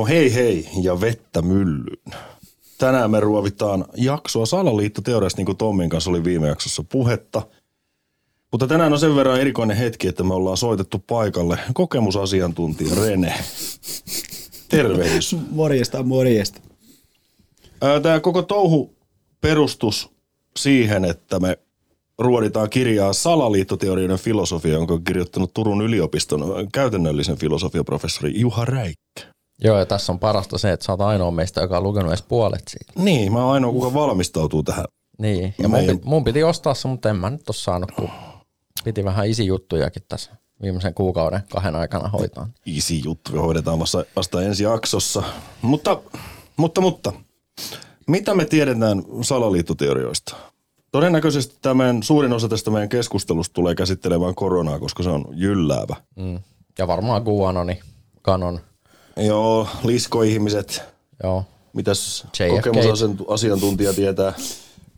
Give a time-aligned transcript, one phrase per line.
[0.00, 2.14] No hei hei ja vettä myllyyn.
[2.78, 7.42] Tänään me ruovitaan jaksoa salaliittoteoriasta, niin kuin Tommin kanssa oli viime jaksossa puhetta.
[8.52, 13.34] Mutta tänään on sen verran erikoinen hetki, että me ollaan soitettu paikalle kokemusasiantuntija Rene.
[14.68, 15.36] Tervehdys.
[15.50, 16.60] Morjesta, morjesta.
[18.02, 18.94] Tämä koko touhu
[19.40, 20.10] perustus
[20.56, 21.58] siihen, että me
[22.18, 29.39] ruoditaan kirjaa Salaliittoteorioiden filosofia, jonka on kirjoittanut Turun yliopiston käytännöllisen filosofiaprofessori Juha Räikkä.
[29.64, 32.22] Joo, ja tässä on parasta se, että sä oot ainoa meistä, joka on lukenut edes
[32.22, 32.92] puolet siitä.
[32.96, 34.84] Niin, mä oon ainoa, kuka valmistautuu tähän.
[35.18, 38.10] Niin, ja mun, piti, mun piti ostaa se, mutta en mä nyt ole saanut, kun
[38.84, 40.30] piti vähän isi juttujakin tässä
[40.62, 42.48] viimeisen kuukauden kahden aikana hoitaa.
[42.66, 45.22] Isi juttu, hoidetaan vasta, vasta ensi jaksossa.
[45.62, 46.00] Mutta,
[46.56, 47.12] mutta, mutta,
[48.06, 50.36] mitä me tiedetään salaliittoteorioista?
[50.92, 55.96] Todennäköisesti tämän suurin osa tästä meidän keskustelusta tulee käsittelemään koronaa, koska se on jylläävä.
[56.16, 56.38] Mm.
[56.78, 57.80] Ja varmaan Guanoni,
[58.24, 58.60] Canon.
[59.26, 60.82] Joo, liskoihmiset.
[61.22, 61.44] Joo.
[61.72, 64.32] Mitäs kokemusasiantuntija tietää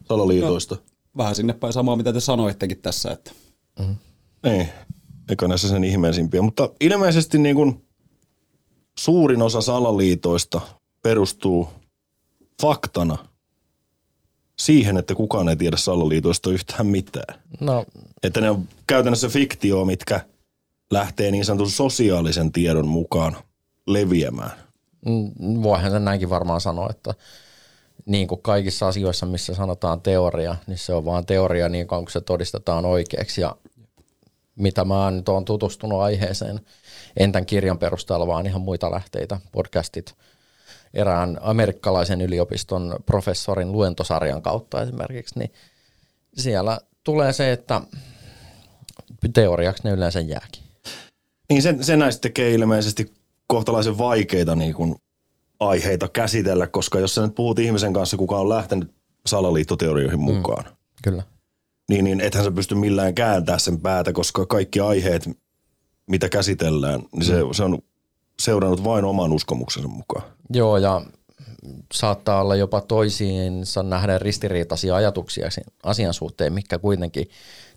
[0.09, 0.75] salaliitoista?
[0.75, 0.81] No,
[1.17, 3.11] vähän sinne päin samaa, mitä te sanoittekin tässä.
[3.11, 3.31] Että.
[3.79, 3.97] Mm.
[4.45, 4.69] Ei,
[5.29, 6.43] eikä näissä sen ihmeellisimpiä.
[6.43, 7.87] Mutta ilmeisesti niin kuin
[8.99, 10.61] suurin osa salaliitoista
[11.03, 11.69] perustuu
[12.61, 13.19] faktana–
[14.59, 17.41] siihen, että kukaan ei tiedä salaliitoista yhtään mitään.
[17.61, 17.85] No.
[18.23, 20.21] Että ne on käytännössä fiktio, mitkä
[20.91, 23.37] lähtee niin sanotun sosiaalisen tiedon mukaan
[23.87, 24.53] leviämään.
[25.07, 27.15] Mm, voihan sen näinkin varmaan sanoa, että
[28.07, 32.13] niin kuin kaikissa asioissa, missä sanotaan teoria, niin se on vaan teoria niin kauan kuin
[32.13, 33.41] se todistetaan oikeaksi.
[33.41, 33.57] Ja
[34.57, 36.61] mitä mä nyt oon tutustunut aiheeseen,
[37.17, 40.15] en tämän kirjan perusteella, vaan ihan muita lähteitä, podcastit–
[40.95, 45.53] erään amerikkalaisen yliopiston professorin luentosarjan kautta esimerkiksi, niin
[46.35, 47.81] siellä tulee se, että
[49.35, 50.63] teoriaksi ne yleensä jääkin.
[51.49, 53.13] Niin se, se näistä tekee ilmeisesti
[53.53, 54.95] kohtalaisen vaikeita niin kuin
[55.61, 58.91] aiheita käsitellä, koska jos sä nyt puhut ihmisen kanssa, kuka on lähtenyt
[59.27, 60.65] salaliittoteorioihin mm, mukaan.
[60.65, 61.23] Mm, kyllä.
[61.89, 65.31] Niin, niin ethän sä pysty millään kääntää sen päätä, koska kaikki aiheet,
[66.07, 67.49] mitä käsitellään, niin se, mm.
[67.53, 67.79] se on
[68.41, 70.25] seurannut vain oman uskomuksensa mukaan.
[70.51, 71.03] Joo, ja
[71.95, 75.49] saattaa olla jopa toisiinsa nähdä ristiriitaisia ajatuksia
[75.83, 77.29] asian suhteen, mikä kuitenkin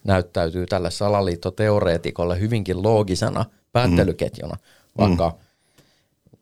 [0.03, 4.61] näyttäytyy tälle salaliittoteoreetikolle hyvinkin loogisena päättelyketjuna, mm.
[4.97, 5.44] vaikka mm.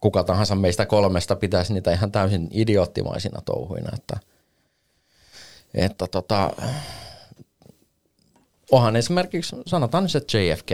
[0.03, 4.17] Kuka tahansa meistä kolmesta pitäisi niitä ihan täysin idioottimaisina touhuina, että,
[5.73, 6.51] että tota,
[8.71, 10.71] onhan esimerkiksi, sanotaan se JFK,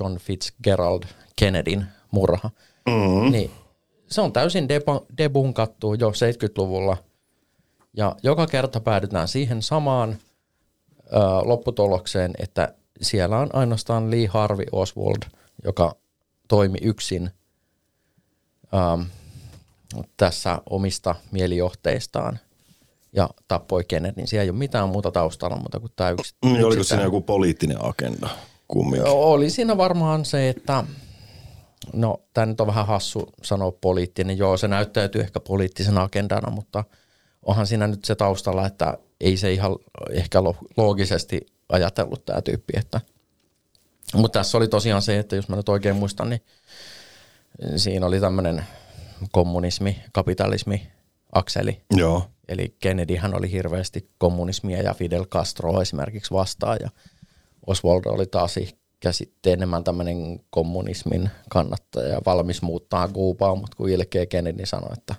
[0.00, 1.02] John Fitzgerald
[1.36, 2.50] Kennedyn murha,
[2.86, 3.32] mm.
[3.32, 3.50] niin
[4.06, 4.68] se on täysin
[5.18, 6.96] debunkattu jo 70-luvulla.
[7.96, 15.22] Ja joka kerta päädytään siihen samaan ö, lopputulokseen, että siellä on ainoastaan Lee Harvey Oswald,
[15.64, 15.94] joka
[16.48, 17.30] toimi yksin
[18.74, 19.04] ö,
[20.16, 22.38] tässä omista mielijohteistaan
[23.12, 24.26] ja tappoi Kennedyn.
[24.26, 26.34] Siellä ei ole mitään muuta taustalla muuta kuin tämä yksi.
[26.44, 28.28] Mm, oliko siinä joku poliittinen agenda
[28.68, 29.10] kumminkin?
[29.10, 30.84] Oli siinä varmaan se, että
[31.92, 34.38] No, tämä nyt on vähän hassu sanoa poliittinen.
[34.38, 36.84] Joo, se näyttäytyy ehkä poliittisena agendana, mutta
[37.42, 39.76] onhan siinä nyt se taustalla, että ei se ihan
[40.10, 40.42] ehkä
[40.76, 42.72] loogisesti ajatellut tämä tyyppi.
[42.76, 43.00] Että.
[44.14, 46.42] Mutta tässä oli tosiaan se, että jos mä nyt oikein muistan, niin
[47.76, 48.64] siinä oli tämmöinen
[49.32, 50.88] kommunismi, kapitalismi,
[51.32, 51.80] akseli.
[51.96, 52.26] Joo.
[52.48, 56.90] Eli Kennedyhän oli hirveästi kommunismia ja Fidel Castro esimerkiksi vastaan ja
[57.66, 58.54] Oswald oli taas
[59.10, 65.14] sitten enemmän tämmöinen kommunismin kannattaja ja valmis muuttaa Kuubaa, mutta kun ilkeä Kennedy sanoi, että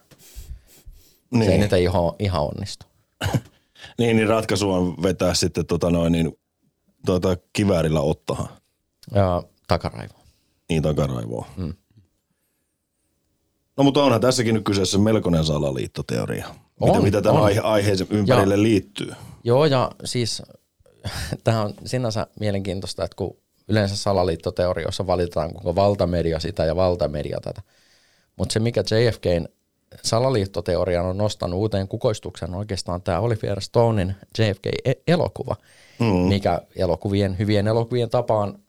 [1.32, 1.46] niin.
[1.46, 2.86] se ei nyt ihan, ihan onnistu.
[4.00, 6.40] niin, niin ratkaisu on vetää sitten tota noin, niin,
[7.06, 8.50] tota, kiväärillä ottahan.
[9.16, 10.14] Ja takaraivo.
[10.70, 11.48] Niin, takaraivoa.
[11.58, 11.74] Mm.
[13.78, 16.48] No mutta onhan tässäkin nyt kyseessä melkoinen salaliittoteoria.
[16.80, 19.14] On, mitä, mitä tämän aihe- aiheeseen ympärille ja, liittyy.
[19.44, 20.42] Joo, ja siis
[21.44, 23.38] tämä on sinänsä mielenkiintoista, että kun
[23.68, 27.62] yleensä salaliittoteorioissa valitetaan koko valtamedia sitä ja valtamedia tätä.
[28.36, 29.46] Mutta se, mikä JFKn
[30.02, 35.56] salaliittoteorian on nostanut uuteen kukoistuksen, on oikeastaan tämä Oliver Stonein JFK-elokuva,
[36.00, 36.06] mm.
[36.06, 38.60] mikä elokuvien, hyvien elokuvien tapaan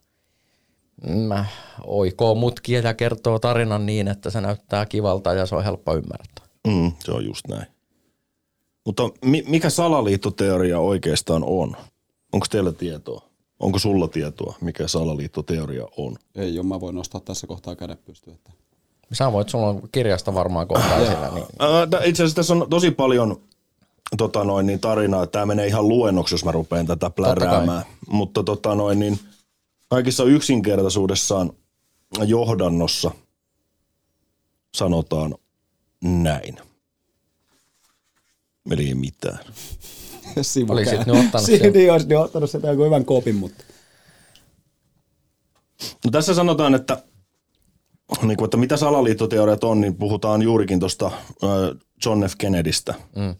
[1.07, 1.45] mä
[1.83, 6.45] oikoo mutkia ja kertoo tarinan niin, että se näyttää kivalta ja se on helppo ymmärtää.
[6.67, 7.65] Mm, se on just näin.
[8.85, 9.03] Mutta
[9.47, 11.75] mikä salaliittoteoria oikeastaan on?
[12.33, 13.21] Onko teillä tietoa?
[13.59, 16.15] Onko sulla tietoa, mikä salaliittoteoria on?
[16.35, 18.35] Ei ole, mä voin nostaa tässä kohtaa kädet pystyyn.
[18.35, 18.51] Että...
[19.13, 21.31] Sä voit, sulla on kirjasta varmaan kohta esillä.
[21.33, 21.45] Niin...
[22.05, 23.41] Itse asiassa tässä on tosi paljon
[24.17, 25.27] tota noin, niin tarinaa.
[25.27, 27.85] Tämä menee ihan luennoksi, jos mä rupean tätä pläräämään.
[28.07, 29.19] Mutta tota noin, niin
[29.87, 31.51] kaikissa yksinkertaisuudessaan
[32.25, 33.11] johdannossa
[34.75, 35.35] sanotaan
[36.03, 36.57] näin.
[38.71, 39.39] Eli ei mitään.
[40.69, 41.73] Olisit nyt ottanut Siinä sen.
[41.73, 43.63] niin olisit nyt ottanut sitä joku hyvän kopin, mutta
[46.05, 47.03] No tässä sanotaan, että,
[48.21, 51.11] niin kuin, että mitä salaliittoteoriat on, niin puhutaan juurikin tuosta
[52.05, 52.33] John F.
[52.37, 52.93] Kennedystä.
[53.15, 53.35] Mm.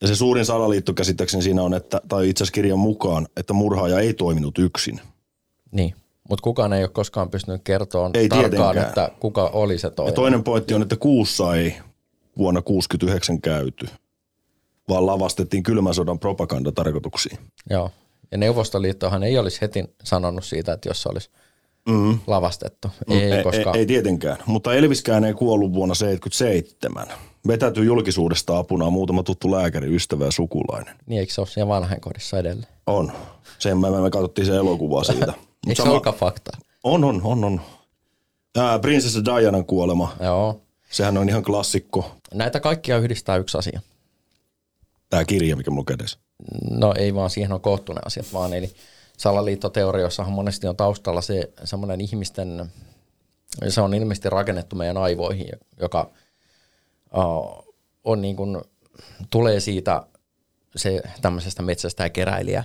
[0.00, 4.00] Ja se suurin salaliitto käsittääkseni siinä on, että, tai itse asiassa kirjan mukaan, että murhaaja
[4.00, 5.00] ei toiminut yksin.
[5.74, 5.94] Niin,
[6.28, 8.88] mutta kukaan ei ole koskaan pystynyt kertoa Ei tarkkaan, tietenkään.
[8.88, 10.14] että kuka oli se Ja toinen.
[10.14, 11.76] toinen pointti on, että kuussa ei
[12.38, 13.86] vuonna 69 käyty,
[14.88, 17.38] vaan lavastettiin kylmän sodan propagandatarkoituksiin.
[17.70, 17.90] Joo.
[18.30, 21.30] Ja Neuvostoliittohan ei olisi heti sanonut siitä, että jos se olisi
[21.88, 22.18] mm.
[22.26, 22.88] lavastettu.
[23.10, 23.72] Ei, ei, koska...
[23.74, 27.06] ei, ei tietenkään, mutta Elviskään ei kuollut vuonna 77.
[27.48, 30.94] Vetäytyi julkisuudesta apuna muutama tuttu lääkäri, ystävä ja sukulainen.
[31.06, 32.72] Niin eikö se ole siellä vanhainkodissa edelleen?
[32.86, 33.12] On.
[33.58, 35.32] Sen me, me katsottiin se elokuva siitä.
[35.68, 36.58] Eikö se olekaan faktaa?
[36.84, 37.60] On, on, on, on.
[38.56, 40.16] Ää, prinsessa Dianan kuolema.
[40.20, 40.60] Joo.
[40.90, 42.16] Sehän on ihan klassikko.
[42.34, 43.80] Näitä kaikkia yhdistää yksi asia.
[45.10, 46.18] Tämä kirja, mikä mulla kädessä.
[46.70, 48.74] No ei vaan siihen on koottu ne asiat, vaan eli
[49.16, 52.72] salaliittoteorioissahan monesti on taustalla se semmoinen ihmisten,
[53.68, 55.46] se on ilmeisesti rakennettu meidän aivoihin,
[55.80, 56.10] joka
[57.16, 57.74] uh,
[58.04, 58.60] on niin kuin,
[59.30, 60.06] tulee siitä
[60.76, 62.64] se tämmöisestä metsästä ja keräilijä,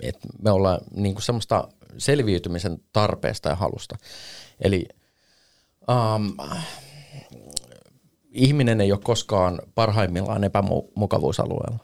[0.00, 1.68] että me ollaan niin kuin semmoista
[1.98, 3.96] selviytymisen tarpeesta ja halusta.
[4.60, 4.88] Eli
[5.88, 6.36] um,
[8.30, 11.78] ihminen ei ole koskaan parhaimmillaan epämukavuusalueella.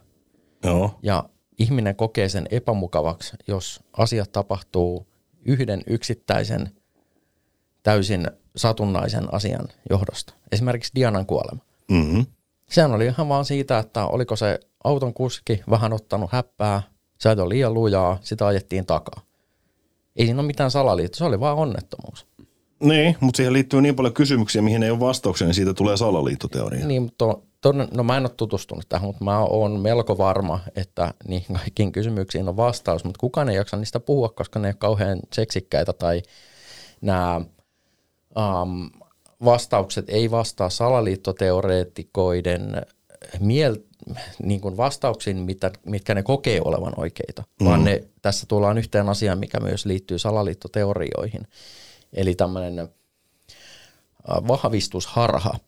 [0.64, 0.98] Joo.
[1.02, 1.24] Ja
[1.58, 5.06] ihminen kokee sen epämukavaksi, jos asiat tapahtuu
[5.44, 6.70] yhden yksittäisen
[7.82, 10.34] täysin satunnaisen asian johdosta.
[10.52, 11.62] Esimerkiksi Dianan kuolema.
[11.90, 12.26] Mm-hmm.
[12.70, 16.82] Sehän oli ihan vaan siitä, että oliko se auton kuski vähän ottanut häppää,
[17.18, 19.20] se oli liian lujaa, sitä ajettiin takaa.
[20.16, 22.26] Ei siinä ole mitään salaliittoa, se oli vaan onnettomuus.
[22.80, 26.86] Niin, mutta siihen liittyy niin paljon kysymyksiä, mihin ei ole vastauksia, niin siitä tulee salaliittoteoria.
[26.86, 31.14] Niin, mutta toden, no mä en ole tutustunut tähän, mutta mä oon melko varma, että
[31.28, 34.76] niihin kaikkiin kysymyksiin on vastaus, mutta kukaan ei jaksa niistä puhua, koska ne ei ole
[34.78, 36.22] kauhean seksikkäitä tai
[37.00, 37.44] nämä um,
[39.44, 42.86] vastaukset ei vastaa salaliittoteoreetikoiden
[43.40, 43.76] miel,
[44.42, 47.66] niin kuin vastauksiin, mitä, mitkä ne kokee olevan oikeita, mm.
[47.66, 51.46] vaan ne, tässä tullaan yhteen asiaan, mikä myös liittyy salaliittoteorioihin.
[52.12, 52.88] Eli tämmöinen äh,
[54.48, 55.58] vahvistusharha.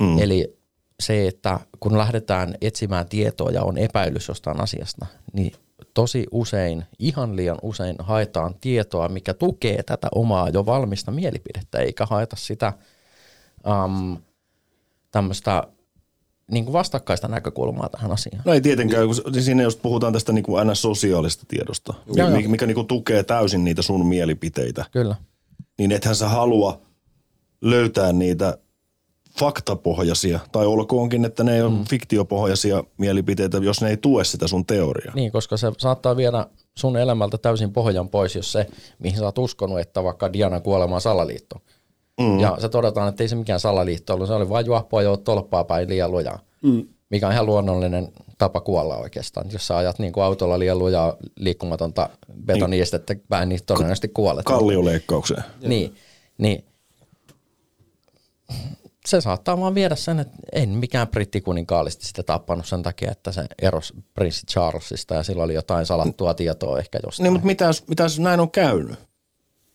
[0.00, 0.18] Mm.
[0.18, 0.58] Eli
[1.00, 5.52] se, että kun lähdetään etsimään tietoa ja on epäilys jostain asiasta, niin
[5.94, 12.06] tosi usein, ihan liian usein haetaan tietoa, mikä tukee tätä omaa jo valmista mielipidettä, eikä
[12.06, 12.72] haeta sitä
[13.66, 14.18] um,
[15.10, 15.64] tämmöistä
[16.50, 18.42] niin kuin vastakkaista näkökulmaa tähän asiaan.
[18.44, 22.66] No ei tietenkään, kun siinä just puhutaan tästä niin kuin sosiaalista tiedosta, Joo, mikä, mikä
[22.66, 24.84] niin kuin tukee täysin niitä sun mielipiteitä.
[24.90, 25.14] Kyllä.
[25.78, 26.80] Niin ethän sä halua
[27.60, 28.58] löytää niitä
[29.38, 31.84] faktapohjaisia, tai olkoonkin, että ne on mm.
[31.84, 35.14] fiktiopohjaisia mielipiteitä, jos ne ei tue sitä sun teoriaa.
[35.14, 36.46] Niin, koska se saattaa viedä
[36.78, 38.66] sun elämältä täysin pohjan pois, jos se,
[38.98, 41.56] mihin sä oot uskonut, että vaikka Dianan kuolema on salaliitto.
[42.20, 42.40] Mm.
[42.40, 45.64] Ja se todetaan, että ei se mikään salaliitto ollut, se oli vain juoppoa jo tolppaa
[45.64, 46.38] päin liian lujaa.
[46.62, 46.88] Mm.
[47.10, 49.46] Mikä on ihan luonnollinen tapa kuolla oikeastaan.
[49.52, 52.08] Jos sä ajat niin kuin autolla liian lujaa liikkumatonta
[52.44, 54.44] betoniestettä päin, niin todennäköisesti kuolet.
[54.44, 55.44] Kallioleikkaukseen.
[55.62, 55.94] Niin,
[56.38, 56.64] niin
[59.06, 63.44] se saattaa vaan viedä sen, että ei mikään brittikuninkaallisesti sitä tappanut sen takia, että se
[63.62, 67.24] eros prinssi Charlesista ja sillä oli jotain salattua tietoa ehkä jostain.
[67.24, 68.98] Niin, mutta mitäs, mitäs näin on käynyt?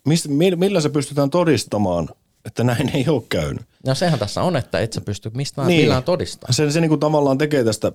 [0.06, 2.10] Mistä, mi- millä se pystytään todistamaan,
[2.46, 3.62] että näin ei ole käynyt?
[3.86, 5.78] No sehän tässä on, että et sä pysty mistään Niin.
[5.78, 5.86] niin.
[5.86, 6.54] millään todistamaan.
[6.54, 7.92] Se, se niin kuin tavallaan tekee tästä,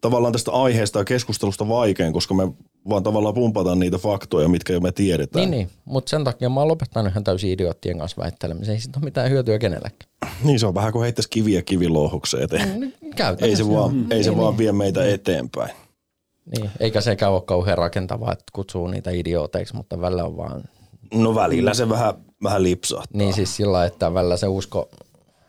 [0.00, 2.48] tavallaan tästä aiheesta ja keskustelusta vaikein, koska me
[2.88, 5.40] vaan tavallaan pumpataan niitä faktoja, mitkä jo me tiedetään.
[5.40, 5.70] Niin, niin.
[5.84, 8.74] mutta sen takia mä oon lopettanut ihan täysin idioottien kanssa väittelemisen.
[8.74, 10.12] Ei siitä ole mitään hyötyä kenellekään.
[10.44, 12.80] niin se on vähän kuin heittäisi kiviä kivilohdukseen eteen.
[12.80, 14.06] Niin, Käytännössä Ei se vaan, joo.
[14.10, 14.58] ei se niin, vaan niin.
[14.58, 15.70] vie meitä eteenpäin.
[16.56, 16.70] Niin.
[16.80, 20.64] Eikä sekään ole kauhean rakentavaa, että kutsuu niitä idiooteiksi, mutta välillä on vaan
[21.14, 23.18] No välillä se vähän, vähän lipsahtaa.
[23.18, 24.88] Niin siis sillä että välillä se usko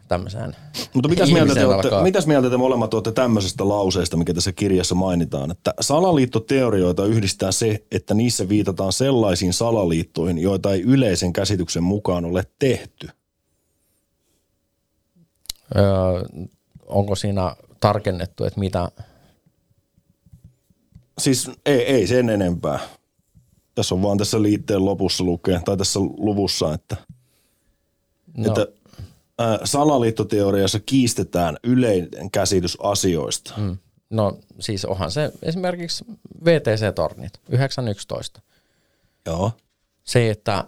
[0.08, 0.56] tämmöiseen
[0.94, 4.52] Mutta mitäs mieltä, te olette, alkaa- mitäs mieltä te molemmat olette tämmöisestä lauseesta, mikä tässä
[4.52, 11.84] kirjassa mainitaan, että salaliittoteorioita yhdistää se, että niissä viitataan sellaisiin salaliittoihin, joita ei yleisen käsityksen
[11.84, 13.10] mukaan ole tehty.
[15.76, 15.84] Öö,
[16.86, 18.90] onko siinä tarkennettu, että mitä,
[21.18, 22.80] Siis ei, ei sen enempää.
[23.76, 26.98] Tässä on vaan tässä liitteen lopussa lukee, tai tässä luvussa, että,
[28.38, 28.68] no, että
[29.40, 33.54] ää, salaliittoteoriassa kiistetään yleinen käsitys asioista.
[33.58, 33.78] mm,
[34.10, 36.06] no siis onhan se esimerkiksi
[36.46, 38.42] VTC-tornit 911.
[39.26, 39.52] Joo.
[40.04, 40.66] Se, että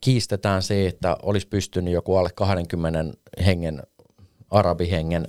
[0.00, 3.04] kiistetään se, että olisi pystynyt joku alle 20
[3.46, 3.82] hengen,
[4.50, 5.28] arabihengen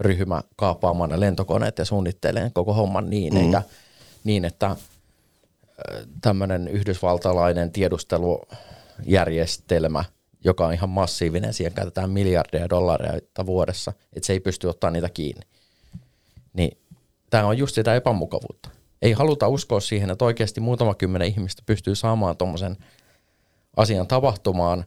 [0.00, 3.40] ryhmä kaapaamaan ne lentokoneet ja suunnittelemaan koko homman niin, mm.
[3.40, 3.62] eikä
[4.24, 4.76] niin, että
[6.20, 10.04] tämmöinen yhdysvaltalainen tiedustelujärjestelmä,
[10.44, 15.08] joka on ihan massiivinen, siihen käytetään miljardeja dollareita vuodessa, että se ei pysty ottaa niitä
[15.08, 15.46] kiinni.
[16.52, 16.78] Niin
[17.30, 18.70] tämä on just sitä epämukavuutta.
[19.02, 22.76] Ei haluta uskoa siihen, että oikeasti muutama kymmenen ihmistä pystyy saamaan tuommoisen
[23.76, 24.84] asian tapahtumaan,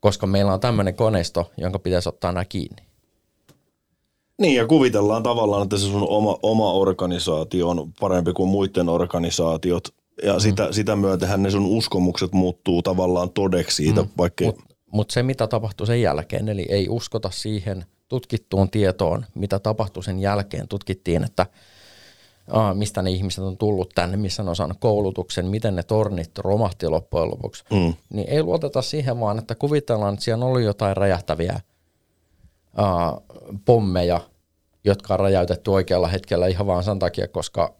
[0.00, 2.87] koska meillä on tämmöinen koneisto, jonka pitäisi ottaa nämä kiinni.
[4.38, 9.88] Niin, ja kuvitellaan tavallaan, että se sun oma, oma organisaatio on parempi kuin muiden organisaatiot,
[10.22, 10.40] ja mm.
[10.40, 14.08] sitä, sitä myötähän ne sun uskomukset muuttuu tavallaan todeksi siitä, mm.
[14.18, 14.44] vaikka...
[14.44, 20.04] Mutta mut se, mitä tapahtuu sen jälkeen, eli ei uskota siihen tutkittuun tietoon, mitä tapahtui
[20.04, 20.68] sen jälkeen.
[20.68, 21.46] Tutkittiin, että
[22.50, 26.38] aa, mistä ne ihmiset on tullut tänne, missä ne on saanut koulutuksen, miten ne tornit
[26.38, 27.64] romahti loppujen lopuksi.
[27.70, 27.94] Mm.
[28.10, 31.60] Niin ei luoteta siihen vaan, että kuvitellaan, että siellä on ollut jotain räjähtäviä
[33.64, 34.20] pommeja,
[34.84, 37.74] jotka on räjäytetty oikealla hetkellä ihan vaan sen takia, koska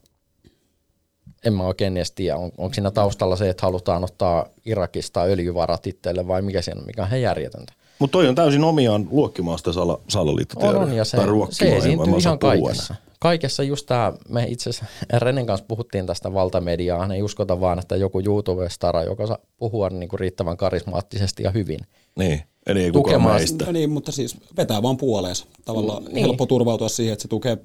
[1.45, 5.87] en mä oikein edes tiedä, on, onko siinä taustalla se, että halutaan ottaa Irakista öljyvarat
[5.87, 7.73] itselle vai mikä siinä on, mikä on järjetöntä.
[7.99, 10.83] Mutta toi on täysin omiaan luokkimaan sitä sala, salaliittoteoriaa.
[10.83, 11.19] On, on, ja se,
[11.51, 12.95] se esiintyy ihan kaikessa.
[12.95, 13.08] Puhua.
[13.19, 14.87] Kaikessa just tämä, me itse asiassa
[15.19, 20.09] Renen kanssa puhuttiin tästä valtamediaa, ei uskota vaan, että joku YouTube-stara, joka saa puhua niin
[20.09, 21.81] kuin riittävän karismaattisesti ja hyvin.
[22.19, 23.65] Niin, eli ei kukaan meistä.
[23.65, 25.47] No niin, mutta siis vetää vaan puoleensa.
[25.65, 26.17] Tavallaan niin.
[26.17, 27.59] helppo turvautua siihen, että se tukee,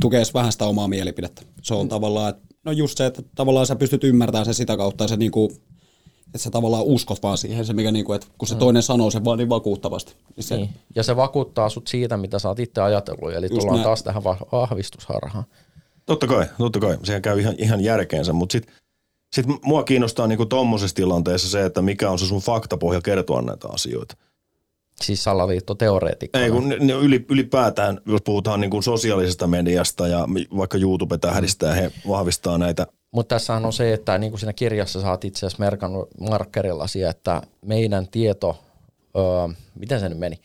[0.00, 1.42] tukee vähän sitä omaa mielipidettä.
[1.62, 5.04] Se on tavallaan, että no just se, että tavallaan sä pystyt ymmärtämään sen sitä kautta,
[5.04, 5.52] ja se niinku,
[6.34, 8.58] että sä tavallaan uskot vaan siihen, se mikä niinku, että kun se mm.
[8.58, 10.14] toinen sanoo sen vaan niin vakuuttavasti.
[10.36, 10.70] Niin se, niin.
[10.94, 13.84] Ja se vakuuttaa sut siitä, mitä sä oot itse ajatellut, eli just tullaan näin.
[13.84, 15.44] taas tähän vahvistusharhaan.
[16.06, 18.74] Totta kai, totta kai, sehän käy ihan, ihan järkeensä, mutta sitten
[19.32, 23.68] sit mua kiinnostaa niinku tommosessa tilanteessa se, että mikä on se sun faktapohja kertoa näitä
[23.68, 24.16] asioita.
[25.02, 26.38] Siis salaliittoteoreetikko.
[26.38, 26.72] Ei, kun
[27.28, 32.86] ylipäätään, jos puhutaan niin kuin sosiaalisesta mediasta ja vaikka YouTube tähdistää, he vahvistaa näitä.
[33.12, 37.10] Mutta tässähän on se, että niin kuin siinä kirjassa saat itse asiassa merkannut markkerilla siihen,
[37.10, 38.58] että meidän tieto,
[39.16, 40.40] öö, miten se nyt meni,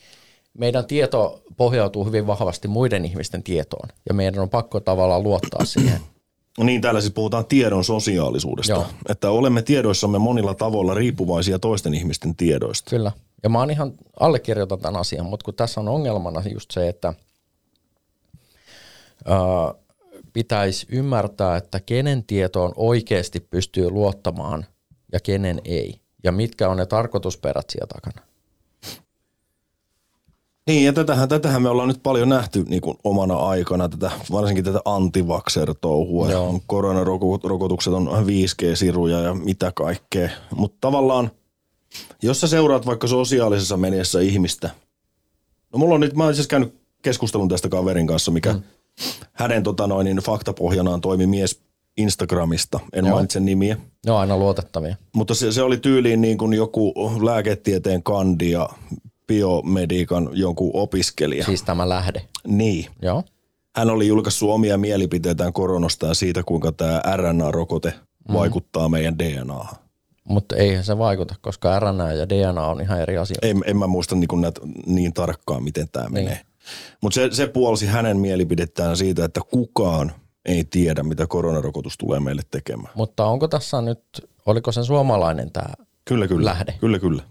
[0.57, 5.99] meidän tieto pohjautuu hyvin vahvasti muiden ihmisten tietoon ja meidän on pakko tavallaan luottaa siihen.
[6.63, 8.73] Niin, täällä siis puhutaan tiedon sosiaalisuudesta.
[8.73, 8.85] Joo.
[9.09, 12.89] Että olemme tiedoissamme monilla tavoilla riippuvaisia toisten ihmisten tiedoista.
[12.89, 13.11] Kyllä.
[13.43, 17.13] Ja mä oon ihan allekirjoitan tämän asian, mutta kun tässä on ongelmana just se, että
[19.25, 19.73] ää,
[20.33, 24.65] pitäisi ymmärtää, että kenen tietoon oikeasti pystyy luottamaan
[25.11, 25.99] ja kenen ei.
[26.23, 28.27] Ja mitkä on ne tarkoitusperät siellä takana.
[30.67, 34.65] Niin, ja tätähän, tätähän me ollaan nyt paljon nähty niin kuin omana aikana, tätä, varsinkin
[34.65, 36.27] tätä antivakser-touhua.
[36.67, 40.29] Koronarokotukset on 5G-siruja ja mitä kaikkea.
[40.55, 41.31] Mutta tavallaan–
[42.21, 44.69] jos sä seuraat vaikka sosiaalisessa mediassa ihmistä,
[45.73, 48.61] no mulla on nyt, mä oon siis käynyt keskustelun tästä kaverin kanssa, mikä mm.
[49.33, 51.61] hänen tota noin, niin faktapohjanaan toimi mies
[51.97, 53.13] Instagramista, en Joo.
[53.13, 53.77] mainitse nimiä.
[54.05, 54.95] Ne on aina luotettavia.
[55.13, 56.93] Mutta se, se oli tyyliin niin kuin joku
[57.25, 58.69] lääketieteen kandi ja
[59.27, 61.45] biomediikan jonkun opiskelija.
[61.45, 62.21] Siis tämä lähde.
[62.47, 62.85] Niin.
[63.01, 63.23] Joo.
[63.75, 67.93] Hän oli julkaissut omia mielipiteitään koronasta ja siitä, kuinka tämä RNA-rokote
[68.29, 68.33] mm.
[68.33, 69.75] vaikuttaa meidän DNAhan.
[70.29, 73.37] Mutta eihän se vaikuta, koska RNA ja DNA on ihan eri asia.
[73.41, 76.13] En, en mä muista niin, näitä niin tarkkaan, miten tämä niin.
[76.13, 76.41] menee.
[77.01, 80.11] Mutta se, se puolsi hänen mielipidettään siitä, että kukaan
[80.45, 82.93] ei tiedä, mitä koronarokotus tulee meille tekemään.
[82.95, 84.01] Mutta onko tässä nyt,
[84.45, 85.73] oliko se suomalainen tämä
[86.05, 86.45] kyllä, kyllä.
[86.45, 86.75] lähde?
[86.79, 87.23] Kyllä, kyllä.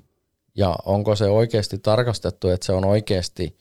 [0.55, 3.57] Ja onko se oikeasti tarkastettu, että se on oikeasti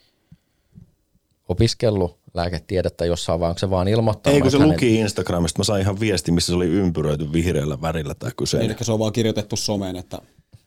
[1.49, 4.35] opiskellut lääketiedettä jossain, vai onko se vaan ilmoittanut?
[4.35, 4.73] Ei, kun se hänen...
[4.73, 5.59] luki Instagramista.
[5.59, 8.67] Mä sain ihan viesti, missä se oli ympyröity vihreällä värillä tämä kyseinen.
[8.67, 10.21] Niin, eli se on vaan kirjoitettu someen, että...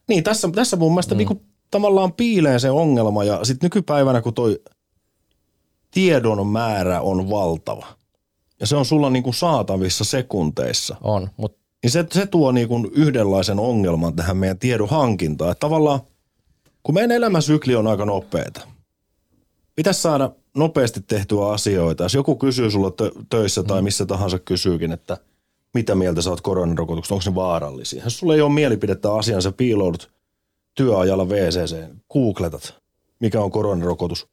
[0.08, 1.18] Niin, tässä, tässä mun mielestä mm.
[1.18, 4.60] niinku, tavallaan piilee se ongelma, ja sitten nykypäivänä, kun toi
[5.90, 7.86] tiedon määrä on valtava,
[8.60, 10.96] ja se on sulla niinku saatavissa sekunteissa.
[11.00, 11.66] On, mutta...
[11.82, 15.52] Niin se, se tuo niinku yhdenlaisen ongelman tähän meidän tiedon hankintaan.
[15.52, 16.00] Että tavallaan,
[16.82, 18.60] kun meidän elämänsykli on aika nopeeta,
[19.76, 22.04] pitäisi saada nopeasti tehtyä asioita.
[22.04, 23.84] Jos joku kysyy sulla tö- töissä tai mm.
[23.84, 25.16] missä tahansa kysyykin, että
[25.74, 28.04] mitä mieltä sä oot koronarokotuksesta, onko ne vaarallisia?
[28.04, 30.10] Jos sulla ei ole mielipidettä asiaan, sä piiloudut
[30.74, 31.76] työajalla WCC,
[32.12, 32.74] googletat,
[33.20, 34.28] mikä on koronarokotus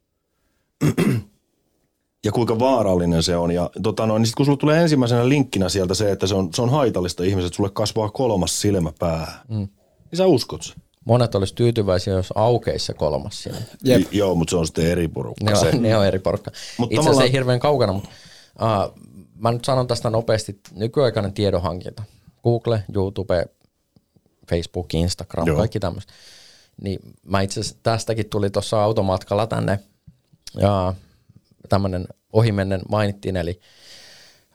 [2.24, 3.50] ja kuinka vaarallinen se on.
[3.50, 6.48] Ja tota noin, niin sit kun sulla tulee ensimmäisenä linkkinä sieltä se, että se on,
[6.54, 9.56] se on haitallista ihmiset, sulle kasvaa kolmas silmä päähän, mm.
[9.56, 10.83] niin sä uskot sen.
[11.04, 13.58] Monet olisi tyytyväisiä, jos aukeisi se kolmas sinne.
[13.84, 14.12] Jep.
[14.12, 15.44] Joo, mutta se on sitten eri porukka.
[15.44, 16.50] Ne on, ne on eri porukka.
[16.78, 18.08] Mut Itse asiassa ei hirveän kaukana, mutta
[18.62, 19.00] uh,
[19.38, 20.60] mä nyt sanon tästä nopeasti.
[20.74, 22.02] Nykyaikainen tiedonhankinta.
[22.42, 23.46] Google, YouTube,
[24.50, 25.56] Facebook, Instagram, Joo.
[25.56, 26.12] kaikki tämmöistä.
[26.82, 29.78] Niin mä itse asiassa tästäkin tuli tuossa automatkalla tänne
[30.60, 30.94] ja
[31.68, 33.60] tämmöinen ohimennen mainittiin, eli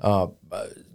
[0.04, 0.38] uh,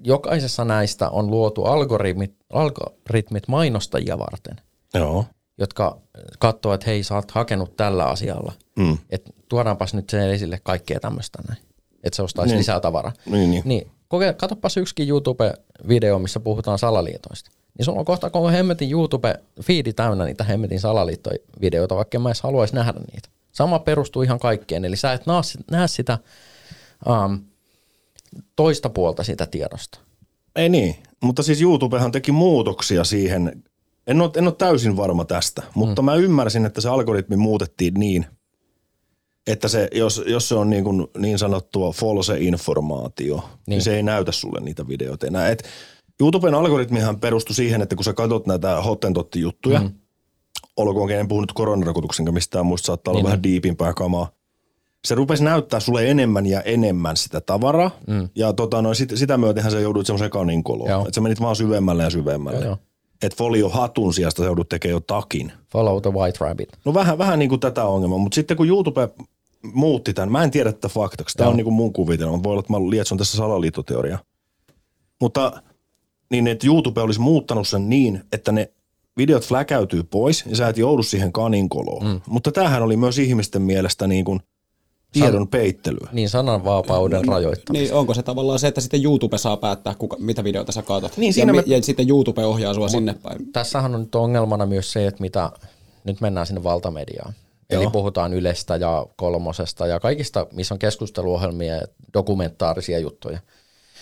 [0.04, 4.60] jokaisessa näistä on luotu algoritmit, algoritmit mainostajia varten,
[4.94, 5.24] Joo.
[5.58, 5.98] Jotka
[6.38, 8.98] katsoo, että hei, sä oot hakenut tällä asialla, Mm.
[9.10, 11.62] että tuodaanpas nyt se esille kaikkea tämmöistä näin,
[12.04, 12.58] että se ostaisi Niin.
[12.58, 13.12] lisää tavaraa.
[13.26, 13.62] Niin, niin.
[13.66, 17.50] Niin, koke, katsopas yksikin YouTube-video, missä puhutaan salaliitoista.
[17.78, 22.42] Niin sulla on kohta koko hemmetin YouTube-fiidi täynnä niitä hemmetin salaliittovideoita, vaikka en mä edes
[22.42, 23.28] haluaisi nähdä niitä.
[23.52, 25.22] Sama perustuu ihan kaikkeen, eli sä et
[25.70, 26.18] näe sitä
[27.08, 27.40] um,
[28.56, 29.98] toista puolta sitä tiedosta.
[30.56, 33.62] Ei niin, mutta siis YouTubehan teki muutoksia siihen.
[34.06, 36.06] En ole, en ole täysin varma tästä, mutta mm.
[36.06, 38.26] mä ymmärsin, että se algoritmi muutettiin niin,
[39.46, 43.50] että se, jos, jos se on niin, kuin niin sanottua false informaatio, niin.
[43.66, 43.82] Niin.
[43.82, 45.48] se ei näytä sulle niitä videoita enää.
[45.48, 45.64] Et
[46.20, 49.90] YouTuben algoritmihan perustui siihen, että kun sä katsot näitä hottentotti-juttuja, mm.
[50.76, 54.30] olkoonkin en puhunut koronarokotuksen mistään muista, saattaa olla Niin, vähän diipimpää kamaa.
[55.04, 58.28] Se rupesi näyttää sulle enemmän ja enemmän sitä tavaraa, mm.
[58.34, 61.00] ja tota, no, sit, sitä myötenhän sä joudut semmoiseen kaninkoloon.
[61.00, 62.58] Että sä menit vaan syvemmälle ja syvemmälle.
[62.58, 62.78] Joo, joo.
[63.26, 65.52] Että folio hatun sijasta sä joudut tekemään jo takin.
[65.72, 66.68] Follow the white rabbit.
[66.84, 69.08] No vähän, vähän niin kuin tätä ongelmaa, mutta sitten kun YouTube
[69.72, 72.60] muutti tämän, mä en tiedä tätä faktaksi, tämä on niin kuin mun kuvitelma, voi olla,
[72.60, 74.18] että mä lietson tässä salaliittoteoriaa.
[75.20, 75.62] Mutta
[76.30, 78.70] niin, että YouTube olisi muuttanut sen niin, että ne
[79.16, 82.06] videot fläkäytyy pois ja sä et joudu siihen kaninkoloon.
[82.06, 82.20] Mm.
[82.26, 84.40] Mutta tämähän oli myös ihmisten mielestä niin kuin
[85.20, 86.08] tiedon peittelyä.
[86.12, 87.72] Niin sananvapauden rajoittamista.
[87.72, 91.16] Niin onko se tavallaan se, että sitten YouTube saa päättää, kuka, mitä videoita sä katsot?
[91.16, 93.52] Niin, ja, siinä mi- me- ja sitten YouTube ohjaa sua sinne päin.
[93.52, 95.50] Tässähän on nyt ongelmana myös se, että mitä,
[96.04, 97.34] nyt mennään sinne valtamediaan.
[97.70, 97.90] Eli Joo.
[97.90, 101.82] puhutaan Ylestä ja Kolmosesta ja kaikista, missä on keskusteluohjelmia ja
[102.14, 103.38] dokumentaarisia juttuja.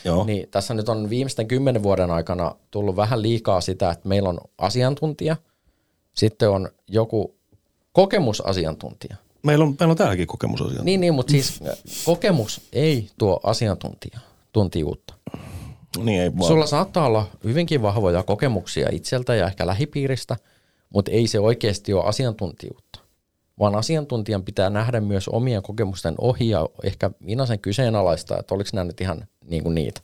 [0.05, 0.25] Joo.
[0.25, 4.38] Niin tässä nyt on viimeisten kymmenen vuoden aikana tullut vähän liikaa sitä, että meillä on
[4.59, 5.37] asiantuntija,
[6.14, 7.35] sitten on joku
[7.92, 9.16] kokemusasiantuntija.
[9.42, 10.83] Meillä, on, meillä on täälläkin kokemusasia.
[10.83, 11.61] Niin, niin mutta siis
[12.05, 14.18] kokemus ei tuo asiantuntija,
[14.52, 15.14] tuntijuutta.
[16.05, 16.48] niin ei vaan.
[16.48, 20.37] Sulla saattaa olla hyvinkin vahvoja kokemuksia itseltä ja ehkä lähipiiristä,
[20.90, 23.00] mutta ei se oikeasti ole asiantuntijuutta.
[23.59, 28.70] Vaan asiantuntijan pitää nähdä myös omien kokemusten ohi ja ehkä minä sen kyseenalaista, että oliko
[28.72, 30.00] nämä nyt ihan niin kuin niitä.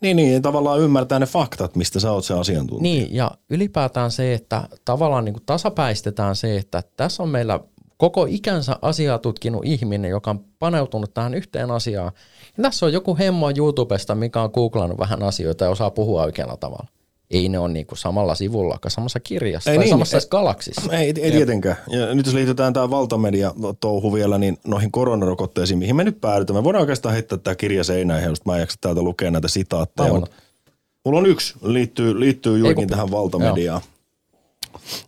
[0.00, 2.82] Niin, niin, tavallaan ymmärtää ne faktat, mistä sä oot se asiantuntija.
[2.82, 7.60] Niin, ja ylipäätään se, että tavallaan niin kuin tasapäistetään se, että tässä on meillä
[7.98, 12.12] koko ikänsä asiaa tutkinut ihminen, joka on paneutunut tähän yhteen asiaan.
[12.56, 16.56] Ja tässä on joku hemmo YouTubesta, mikä on googlannut vähän asioita ja osaa puhua oikealla
[16.56, 16.86] tavalla.
[17.30, 20.92] Ei ne ole niin kuin samalla sivulla, samassa kirjassa Ei tai niin, samassa ei- galaksissa.
[20.92, 21.76] Ei, ei tietenkään.
[21.90, 26.56] Ja nyt jos liitetään tämä valtamedia-touhu vielä niin noihin koronarokotteisiin, mihin me nyt päädytään.
[26.56, 30.12] Me voidaan oikeastaan heittää tämä kirja seinään, jos mä en jaksa täältä lukea näitä sitaatteja.
[31.04, 33.80] Mulla on yksi, liittyy, liittyy juurikin tähän valtamediaan.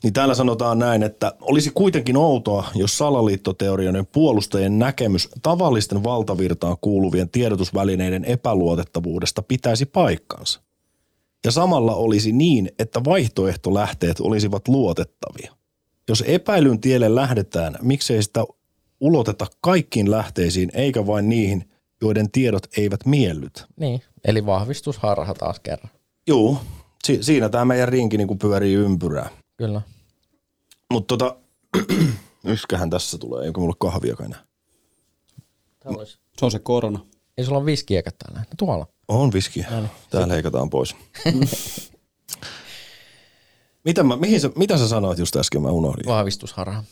[0.03, 7.29] Niin täällä sanotaan näin, että olisi kuitenkin outoa, jos salaliittoteorioiden puolustajien näkemys tavallisten valtavirtaan kuuluvien
[7.29, 10.61] tiedotusvälineiden epäluotettavuudesta pitäisi paikkansa.
[11.45, 15.53] Ja samalla olisi niin, että vaihtoehtolähteet olisivat luotettavia.
[16.09, 18.45] Jos epäilyn tielle lähdetään, miksei sitä
[19.01, 21.71] uloteta kaikkiin lähteisiin eikä vain niihin,
[22.03, 23.67] joiden tiedot eivät miellytä.
[23.77, 25.91] Niin, eli vahvistusharha taas kerran.
[26.27, 26.59] Juu,
[27.05, 29.29] si- siinä tämä meidän rinki niinku pyörii ympyrää.
[29.61, 29.83] Kyllä.
[30.91, 31.37] Mutta tota,
[32.55, 34.45] yskähän tässä tulee, eikö mulla ole enää.
[35.81, 36.19] Täällä olisi.
[36.39, 37.07] Se on se korona.
[37.39, 38.41] Ei sulla on viskiäkät täällä.
[38.41, 38.87] No Tuolla.
[39.09, 39.69] On viskiä.
[40.11, 40.97] Tää leikataan pois.
[43.85, 46.07] mitä, mä, mihin sä, mitä sä sanoit just äsken, mä unohdin.
[46.07, 46.85] Vahvistusharha.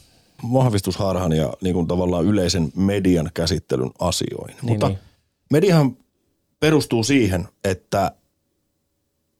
[0.52, 4.56] Vahvistusharhan ja niin kuin tavallaan yleisen median käsittelyn asioihin.
[4.62, 4.98] Niin, Mutta niin.
[5.50, 5.96] mediahan
[6.60, 8.12] perustuu siihen, että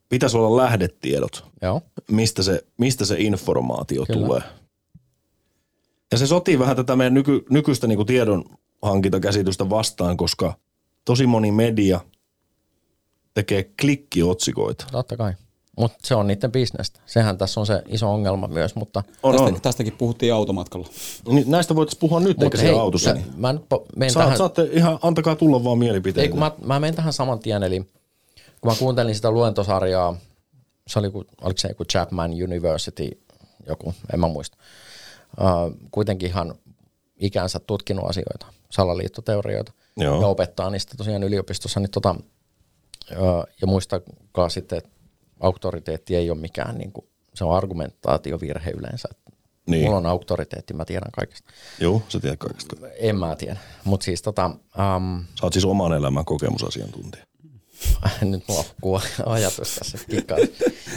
[0.09, 1.83] pitäisi olla lähdetiedot, Joo.
[2.11, 4.27] mistä se, mistä se informaatio Kyllä.
[4.27, 4.43] tulee.
[6.13, 8.45] Ja se sotii vähän tätä meidän nyky, nykyistä niin kuin tiedon
[8.83, 10.55] hankintakäsitystä vastaan, koska
[11.05, 12.01] tosi moni media
[13.35, 14.87] tekee klikkiotsikoita.
[14.93, 15.33] Totta kai.
[15.79, 17.01] Mutta se on niiden bisnestä.
[17.07, 19.61] Sehän tässä on se iso ongelma myös, mutta On, Tästä, on.
[19.61, 20.89] tästäkin puhuttiin automatkalla.
[21.29, 23.13] Niin Näistä voitaisiin puhua nyt, eikä Mut siellä hei, autossa.
[23.15, 23.27] Niin.
[23.37, 26.23] Mä nyt po- Saat, tähän, Saatte ihan, antakaa tulla vaan mielipiteitä.
[26.23, 27.87] ei kun mä, mä menen tähän saman tien, eli
[28.61, 30.17] kun mä kuuntelin sitä luentosarjaa,
[30.87, 31.07] se oli,
[31.41, 33.25] oliko se joku Chapman University,
[33.67, 34.57] joku, en mä muista.
[35.41, 36.55] Uh, kuitenkin ihan
[37.17, 40.21] ikänsä tutkinut asioita, salaliittoteorioita, Joo.
[40.21, 42.15] ja opettaa niistä tosiaan yliopistossa, niin tota,
[43.11, 44.91] uh, ja muistakaa sitten, että
[45.41, 49.09] auktoriteetti ei ole mikään, niin kuin, se on argumentaatiovirhe yleensä.
[49.67, 49.85] Niin.
[49.85, 51.53] Mulla on auktoriteetti, mä tiedän kaikesta.
[51.81, 52.77] Joo, sä tiedät kaikesta.
[52.99, 57.28] En mä tiedä, mutta siis tota, um, Sä oot siis oman elämän kokemusasiantuntija.
[58.23, 58.45] nyt
[58.81, 60.39] kuva ajatus tässä kikkaa.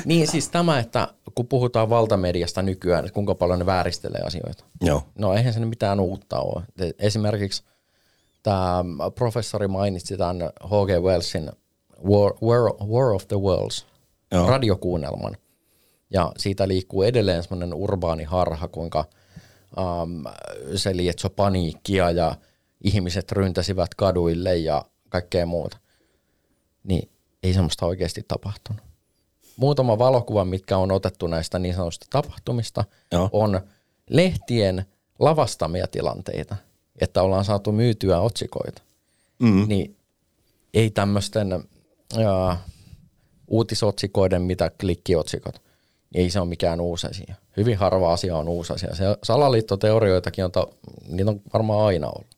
[0.05, 4.63] Niin siis tämä, että kun puhutaan valtamediasta nykyään, että kuinka paljon ne vääristelee asioita.
[4.81, 5.03] Joo.
[5.15, 6.63] No eihän se nyt mitään uutta ole.
[6.99, 7.63] Esimerkiksi
[8.43, 8.83] tämä
[9.15, 11.03] professori mainitsi tämän H.G.
[11.03, 11.51] Wellsin
[12.09, 13.85] War, War, War of the Worlds
[14.31, 14.47] Joo.
[14.47, 15.37] radiokuunnelman.
[16.09, 19.05] Ja siitä liikkuu edelleen semmoinen urbaani harha, kuinka
[19.77, 20.23] um,
[20.75, 22.35] se lietsoi paniikkia ja
[22.83, 25.77] ihmiset ryntäsivät kaduille ja kaikkea muuta.
[26.83, 27.09] Niin
[27.43, 28.81] ei semmoista oikeasti tapahtunut.
[29.57, 33.29] Muutama valokuva, mitkä on otettu näistä niin sanotusta tapahtumista, Joo.
[33.31, 33.61] on
[34.09, 34.85] lehtien
[35.19, 36.55] lavastamia tilanteita,
[37.01, 38.81] että ollaan saatu myytyä otsikoita.
[39.39, 39.65] Mm.
[39.67, 39.97] Niin
[40.73, 41.63] ei tämmöisten
[43.47, 45.61] uutisotsikoiden, mitä klikkiotsikot,
[46.13, 47.35] niin ei se ole mikään uusi asia.
[47.57, 48.95] Hyvin harva asia on uusi asia.
[48.95, 50.67] Se salaliittoteorioitakin on, ta-
[51.07, 52.37] niitä on varmaan aina ollut.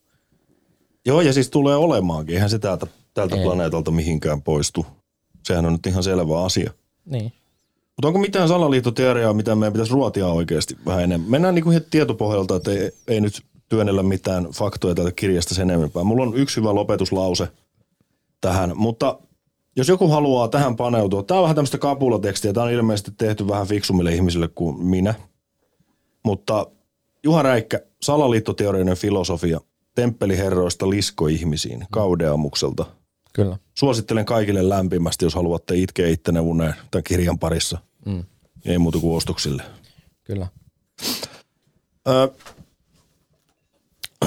[1.05, 2.35] Joo, ja siis tulee olemaankin.
[2.35, 3.43] Eihän se täältä, tältä Ei.
[3.43, 4.85] planeetalta mihinkään poistu.
[5.43, 6.71] Sehän on nyt ihan selvä asia.
[7.05, 7.31] Niin.
[7.87, 11.31] Mutta onko mitään salaliittoteoriaa, mitä meidän pitäisi ruotia oikeasti vähän enemmän?
[11.31, 16.03] Mennään niin kuin tietopohjalta, että ei, ei nyt työnnellä mitään faktoja täältä kirjasta sen enempää.
[16.03, 17.47] Mulla on yksi hyvä lopetuslause
[18.41, 19.19] tähän, mutta
[19.75, 23.67] jos joku haluaa tähän paneutua, tämä on vähän tämmöistä kapulatekstiä, tämä on ilmeisesti tehty vähän
[23.67, 25.13] fiksumille ihmisille kuin minä,
[26.23, 26.67] mutta
[27.23, 29.59] Juha Räikkä, salaliittoteorioiden filosofia,
[29.95, 32.85] temppeliherroista liskoihmisiin, kaudeamukselta.
[33.33, 33.57] Kyllä.
[33.77, 37.77] Suosittelen kaikille lämpimästi, jos haluatte itkeä ittenne uneen tämän kirjan parissa.
[38.05, 38.23] Mm.
[38.65, 39.63] Ei muuta kuin ostoksille.
[40.23, 40.47] Kyllä.
[42.07, 42.31] Ö,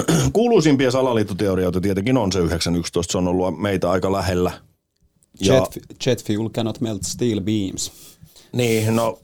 [0.33, 3.11] kuuluisimpia salaliittoteorioita tietenkin on se 911.
[3.11, 4.51] Se on ollut meitä aika lähellä.
[5.41, 5.65] Ja, Jet,
[6.05, 7.91] jet fuel cannot melt steel beams.
[8.53, 9.19] niin, no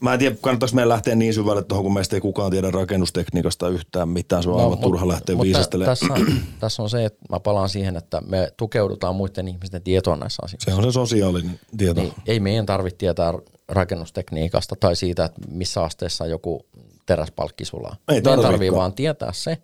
[0.00, 3.68] mä en tiedä, kannattaisi meidän lähteä niin syvälle tuohon, kun meistä ei kukaan tiedä rakennustekniikasta
[3.68, 4.42] yhtään mitään.
[4.42, 5.96] Se on no, aivan mut- turha lähteä viisastelemaan.
[5.98, 6.14] Tässä,
[6.60, 10.70] tässä on se, että mä palaan siihen, että me tukeudutaan muiden ihmisten tietoon näissä asioissa.
[10.70, 12.00] Se on se sosiaalinen tieto.
[12.00, 13.34] Niin, ei meidän tarvitse tietää
[13.68, 16.66] rakennustekniikasta tai siitä, että missä asteessa joku
[17.06, 17.96] teräspalkki sulaa.
[18.08, 19.58] Ei meidän tarvii vaan tietää se,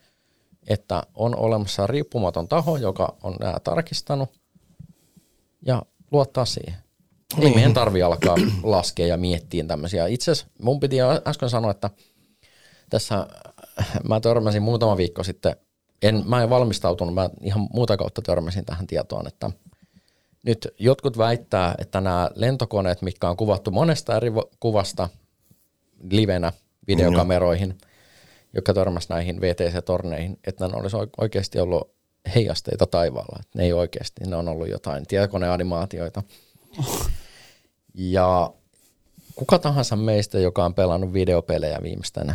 [0.69, 4.31] että on olemassa riippumaton taho, joka on nämä tarkistanut
[5.67, 6.83] ja luottaa siihen.
[7.37, 7.55] Ei Niin.
[7.55, 10.07] meidän tarvi alkaa laskea ja miettiä tämmöisiä.
[10.07, 11.91] Itse asiassa mun piti äsken sanoa, että
[12.91, 13.27] tässä
[14.09, 15.57] mä törmäsin muutama viikko sitten,
[16.03, 19.51] en, mä en valmistautunut, mä ihan muuta kautta törmäsin tähän tietoon, että
[20.47, 25.09] nyt jotkut väittää, että nämä lentokoneet, mitkä on kuvattu monesta eri kuvasta
[26.11, 26.53] livenä
[26.87, 27.79] videokameroihin,
[28.55, 31.91] jotka törmäsi näihin VTC-torneihin, että ne olisi oik- oikeasti ollut
[32.35, 33.43] heijasteita taivaalla.
[33.55, 36.23] Ne ei oikeasti, ne on ollut jotain tietokoneanimaatioita.
[37.95, 38.53] Ja
[39.35, 42.35] kuka tahansa meistä, joka on pelannut videopelejä viimeisten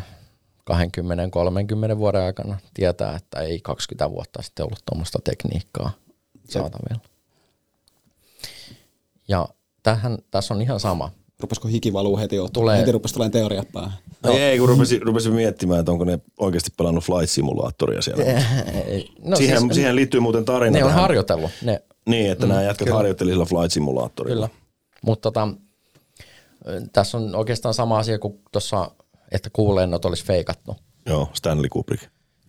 [1.95, 5.91] 20-30 vuoden aikana, tietää, että ei 20 vuotta sitten ollut tuommoista tekniikkaa
[6.49, 6.99] saatavilla.
[9.27, 9.47] Ja
[9.83, 11.11] tähän, tässä on ihan sama.
[11.39, 12.53] Rupesko hiki valuu heti ottaa?
[12.53, 13.97] Tulee- Heti rupesi tulemaan teoria päähän.
[14.23, 14.31] No.
[14.31, 18.23] Ei, kun rupesin, rupesin miettimään, että onko ne oikeasti pelannut Flight Simulatoria siellä.
[18.23, 20.71] Ei, no siihen, siis, siihen liittyy muuten tarina.
[20.77, 21.01] ne on tähän.
[21.01, 24.47] harjoitellut, ne, Niin, että mm, nämä jätkät harjoitteli sillä Flight Simulatorilla.
[24.47, 24.66] kyllä.
[25.05, 25.47] Mutta tota,
[26.93, 28.91] tässä on oikeastaan sama asia kuin tuossa,
[29.31, 30.75] että kuulennot olisi feikattu.
[31.05, 32.03] Joo, Stanley Kubrick.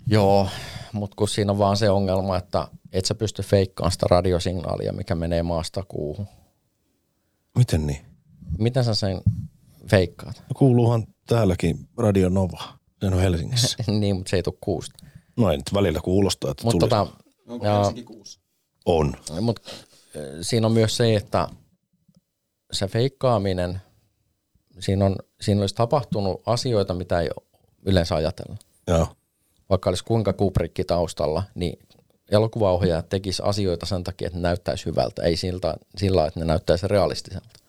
[0.06, 0.48] Joo,
[0.92, 5.14] mutta kun siinä on vaan se ongelma, että et sä pysty feikkaamaan sitä radiosignaalia, mikä
[5.14, 6.26] menee maasta kuuhun.
[7.58, 8.06] Miten niin?
[8.58, 9.20] Miten sä sen
[9.90, 10.37] feikkaat?
[10.48, 12.62] No kuuluuhan täälläkin Radio Nova.
[13.00, 13.76] Se on Helsingissä.
[14.00, 15.06] niin, mutta se ei tule kuusta.
[15.37, 16.90] No ei nyt välillä kuulostaa, että Mutta tuli.
[16.90, 17.06] tota,
[17.48, 18.40] Onko ja, Helsinki kuusi?
[18.87, 19.14] On.
[19.40, 21.48] mut, äh, siinä on myös se, että
[22.72, 23.81] se feikkaaminen,
[24.78, 27.28] siinä, on, siinä olisi tapahtunut asioita, mitä ei
[27.87, 28.57] yleensä ajatella.
[28.87, 29.07] Joo.
[29.70, 31.78] Vaikka olisi kuinka Kubrikki taustalla, niin
[32.31, 36.88] elokuvaohjaajat tekisi asioita sen takia, että ne näyttäisi hyvältä, ei siltä, sillä että ne näyttäisi
[36.88, 37.61] realistiselta.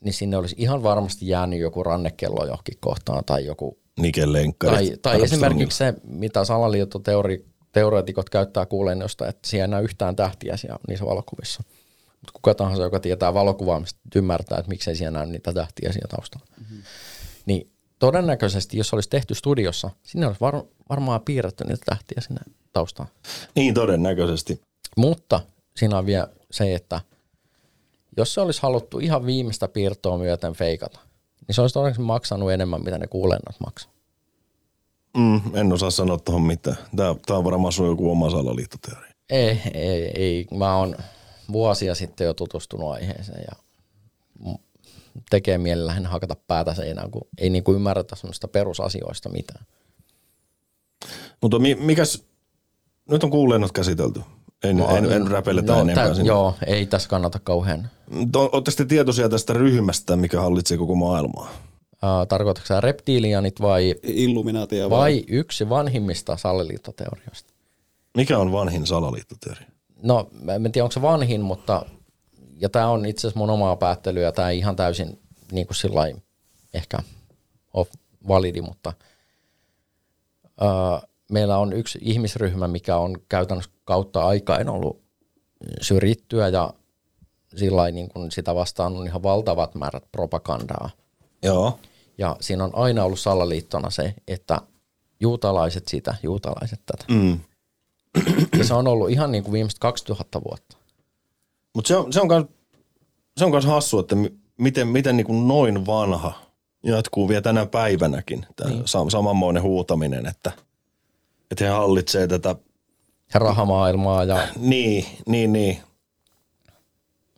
[0.00, 4.88] Niin sinne olisi ihan varmasti jäänyt joku rannekello johonkin kohtaan tai joku Niken lenkkarit.
[4.88, 10.78] Tai, tai esimerkiksi se, mitä salaliittoteoreetikot käyttää kuulennosta, että siellä ei näy yhtään tähtiä siellä,
[10.88, 11.62] niissä valokuvissa.
[12.20, 16.46] Mutta kuka tahansa, joka tietää valokuvaamista, ymmärtää, että miksei siellä näy niitä tähtiä siellä taustalla.
[16.60, 16.82] Mm-hmm.
[17.46, 22.40] Niin todennäköisesti, jos olisi tehty studiossa, sinne olisi var, varmaan piirretty niitä tähtiä sinne
[22.72, 23.08] taustaan.
[23.54, 24.60] Niin todennäköisesti.
[24.96, 25.40] Mutta
[25.76, 27.00] siinä on vielä se, että
[28.16, 31.00] jos se olisi haluttu ihan viimeistä piirtoa myöten feikata,
[31.46, 33.92] niin se olisi todennäköisesti maksanut enemmän, mitä ne kuulennot maksaa.
[35.16, 36.76] Mm, en osaa sanoa tuohon mitään.
[36.96, 39.12] Tämä, tämä on varmaan sun joku oma salaliittoteoria.
[39.30, 40.46] Ei, ei, ei.
[40.54, 40.96] Mä oon
[41.52, 43.56] vuosia sitten jo tutustunut aiheeseen ja
[45.30, 49.64] tekee mielelläni hakata päätä seinään, kun ei niinku ymmärretä semmoista perusasioista mitään.
[51.42, 52.24] Mutta mi, mikäs,
[53.10, 54.20] nyt on kuulennot käsitelty.
[54.64, 56.28] En, en, en räpeletä no, enempää tä, sinne.
[56.28, 57.90] Joo, ei tässä kannata kauhean.
[58.34, 61.52] Oletteko te tietoisia tästä ryhmästä, mikä hallitsee koko maailmaa?
[62.28, 64.98] Tarkoitatko sä reptiilianit vai, Illuminaatia vai?
[64.98, 67.52] vai yksi vanhimmista salaliittoteorioista?
[68.16, 69.68] Mikä on vanhin salaliittoteoria?
[70.02, 71.86] No, mä en tiedä, onko se vanhin, mutta,
[72.56, 75.18] ja tämä on itse asiassa mun omaa päättelyä, ja tämä ei ihan täysin
[75.52, 76.14] niin kuin sillai,
[76.74, 76.98] ehkä
[77.74, 77.86] ole
[78.28, 78.92] validi, mutta
[80.60, 85.02] uh, meillä on yksi ihmisryhmä, mikä on käytännössä kautta aikain ollut
[85.80, 86.74] syrjittyä, ja
[87.56, 90.90] sillä niin kuin sitä vastaan on ihan valtavat määrät propagandaa.
[91.42, 91.78] Joo.
[92.18, 94.60] Ja siinä on aina ollut salaliittona se, että
[95.20, 97.04] juutalaiset sitä, juutalaiset tätä.
[97.08, 97.40] Mm.
[98.58, 100.76] Ja se on ollut ihan niin kuin viimeiset 2000 vuotta.
[101.74, 102.46] Mutta se on, se on kans,
[103.36, 106.32] se on kans hassu, että mi- miten, miten niin kuin noin vanha
[106.82, 108.46] jatkuu vielä tänä päivänäkin.
[108.56, 108.84] Tämä niin.
[109.10, 110.52] samanmoinen huutaminen, että,
[111.50, 112.56] että he hallitsee tätä.
[113.34, 115.78] Ja rahamaailmaa ja Niin, niin, niin.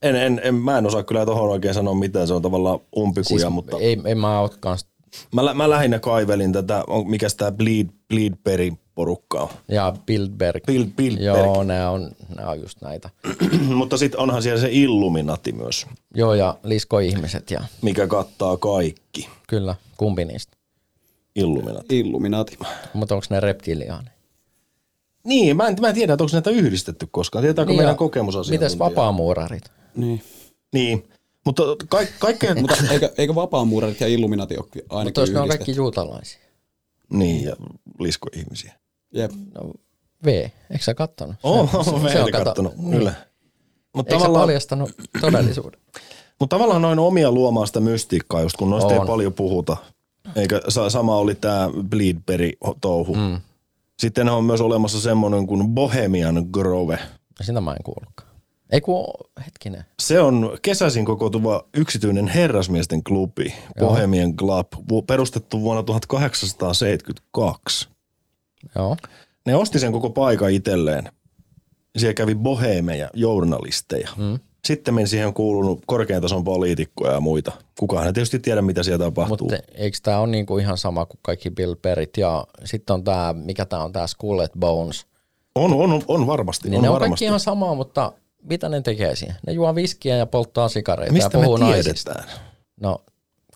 [0.02, 3.40] En, en, en, mä en osaa kyllä tuohon oikein sanoa mitään, se on tavallaan umpikuja,
[3.40, 4.86] siis, mutta ei, en mä ole kans,
[5.34, 9.48] mä, lä- mä lähinnä kaivelin tätä, on, mikä tämä Bleed, Bleedberry porukka on.
[9.68, 10.64] ja Bildberg.
[10.66, 11.44] Bill, Bildberg.
[11.44, 13.10] Joo, nämä on, nämä on just näitä.
[13.74, 19.28] mutta sitten onhan siellä se Illuminati myös, Joo, ja liskoihmiset ja mikä kattaa kaikki.
[19.48, 20.56] kyllä, kumpi niistä.
[21.34, 21.98] Illuminati.
[22.00, 22.58] Illuminaati.
[22.94, 24.08] Mutta onko ne reptiliaani?
[25.24, 27.42] Niin, mä en, mä en tiedä, että onko näitä yhdistetty koskaan.
[27.42, 28.60] Tietääkö niin meidän ja kokemusasiantuntija?
[28.68, 29.62] Mites vapaamuurarit?
[29.96, 30.22] Niin.
[30.72, 31.08] Niin,
[31.46, 32.60] mutta ka- kaikkeen...
[32.60, 36.38] Mutta eikö, eikö vapaamuurarit ja Illuminaati ole ainakin Mutta jos ne on kaikki juutalaisia?
[37.12, 37.56] niin, ja
[38.00, 38.72] liskoihmisiä.
[39.14, 39.30] Jep.
[39.54, 39.72] No,
[40.24, 40.26] V,
[40.70, 41.36] eikö sä kattonut?
[41.42, 42.90] Oo, Se- se- oh, se on on kato- kattonut, niin.
[42.90, 43.12] kyllä.
[43.96, 45.80] Mutta Eikö sä tavallaan, paljastanut todellisuuden?
[46.40, 49.06] mutta tavallaan noin omia luomaan sitä mystiikkaa, just kun noista ei On.
[49.06, 49.76] paljon puhuta.
[50.36, 53.14] Eikä sa- sama oli tämä Bleedberry-touhu.
[53.14, 53.40] Mm.
[53.98, 56.98] Sitten on myös olemassa semmoinen kuin Bohemian Grove.
[57.40, 58.19] Sitä mä en kuullutkaan.
[58.72, 59.04] Ei kun,
[59.46, 59.84] hetkinen.
[60.00, 64.66] Se on kesäisin kokoutuva yksityinen herrasmiesten klubi, Bohemian Club,
[65.06, 67.88] perustettu vuonna 1872.
[68.74, 68.96] Joo.
[69.46, 71.12] Ne osti sen koko paikan itselleen.
[71.98, 74.08] Siellä kävi bohemeja, journalisteja.
[74.16, 74.38] Mm.
[74.64, 77.52] Sitten meni siihen kuulunut korkean tason poliitikkoja ja muita.
[77.78, 79.50] Kukaan ei tietysti tiedä, mitä siellä tapahtuu.
[79.50, 83.32] Mutta eikö tämä ole niinku ihan sama kuin kaikki Bill Perrit ja sitten on tämä,
[83.32, 85.06] mikä tämä on, tämä Skull and Bones.
[85.54, 86.68] On, on, on varmasti.
[86.68, 87.10] Niin on ne on varmasti.
[87.10, 89.36] kaikki ihan samaa, mutta mitä ne tekee siihen?
[89.46, 92.12] Ne juo viskiä ja polttaa sikareita Mistä ja puhuu me naisista.
[92.14, 92.38] tiedetään?
[92.80, 92.98] No,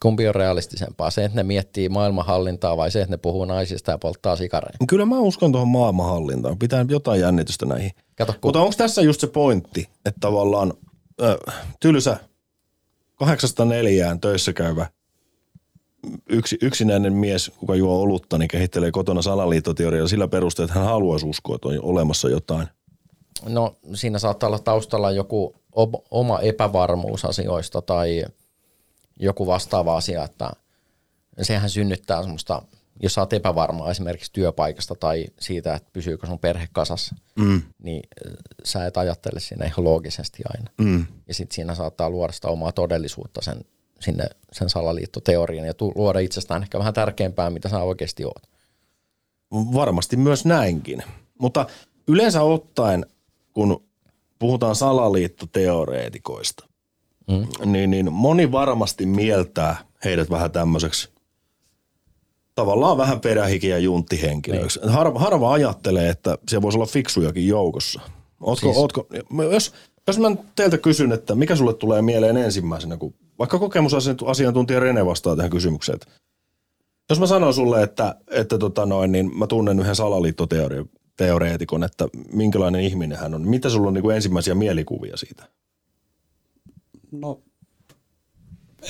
[0.02, 1.10] kumpi on realistisempaa?
[1.10, 4.84] Se, että ne miettii maailmanhallintaa vai se, että ne puhuu naisista ja polttaa sikareita?
[4.88, 6.58] Kyllä mä uskon tuohon maailmanhallintaan.
[6.58, 7.90] Pitää jotain jännitystä näihin.
[8.16, 10.72] Kato, kun Mutta onko tässä just se pointti, että tavallaan
[11.22, 11.38] ö,
[11.80, 12.16] tylsä
[13.14, 14.86] kahdeksasta neljään töissä käyvä
[16.28, 21.26] yksi, yksinäinen mies, kuka juo olutta, niin kehittelee kotona salaliittoteoriaa sillä perusteella, että hän haluaisi
[21.26, 22.68] uskoa, että on olemassa jotain.
[23.48, 25.54] No siinä saattaa olla taustalla joku
[26.10, 28.24] oma epävarmuus asioista tai
[29.20, 30.50] joku vastaava asia, että
[31.42, 32.62] sehän synnyttää semmoista,
[33.02, 37.62] jos sä oot epävarma esimerkiksi työpaikasta tai siitä, että pysyykö sun perhe kasassa, mm.
[37.82, 38.32] niin äh,
[38.64, 40.70] sä et ajattele siinä ihan loogisesti aina.
[40.78, 41.06] Mm.
[41.28, 43.64] Ja sitten siinä saattaa luoda sitä omaa todellisuutta sen,
[44.00, 48.42] sinne, sen salaliittoteorian ja tu- luoda itsestään ehkä vähän tärkeämpää, mitä sä oikeasti oot.
[49.52, 51.02] Varmasti myös näinkin.
[51.38, 51.66] Mutta
[52.08, 53.06] yleensä ottaen,
[53.54, 53.84] kun
[54.38, 56.68] puhutaan salaliittoteoreetikoista,
[57.28, 57.72] mm.
[57.72, 61.14] niin, niin moni varmasti mieltää heidät vähän tämmöiseksi
[62.54, 64.80] tavallaan vähän perähikiä junttihenkilöiksi.
[64.80, 64.88] Niin.
[64.90, 68.00] Harva, harva ajattelee, että siellä voisi olla fiksujakin joukossa.
[68.40, 68.76] Ootko, siis...
[68.76, 69.06] ootko,
[69.52, 69.72] jos,
[70.06, 75.36] jos mä teiltä kysyn, että mikä sulle tulee mieleen ensimmäisenä, kun vaikka kokemusasiantuntija Rene vastaa
[75.36, 76.06] tähän kysymykseen, että
[77.10, 79.94] jos mä sanon sulle, että, että tota noin, niin mä tunnen yhden
[81.18, 85.48] salaliittoteoreetikon, että minkälainen ihminen hän on, mitä sulla on niin kuin ensimmäisiä mielikuvia siitä?
[87.12, 87.40] No,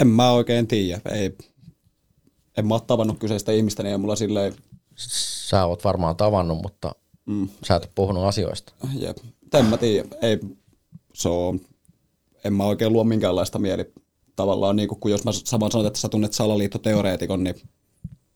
[0.01, 1.01] en mä oikein tiedä.
[1.13, 1.37] Ei,
[2.57, 4.55] en mä ole tavannut kyseistä ihmistä, niin ei mulla silleen,
[4.97, 6.95] Sä oot varmaan tavannut, mutta
[7.27, 7.49] mm.
[7.69, 8.73] sä et ole puhunut asioista.
[8.99, 9.17] jep.
[9.55, 10.09] en mä tiedä.
[10.23, 10.41] Ei,
[11.15, 11.61] se on,
[12.45, 13.93] en mä oikein luo minkäänlaista mieli
[14.37, 17.55] tavallaan, niin kuin jos mä saman sanon, että sä tunnet salaliittoteoreetikon, niin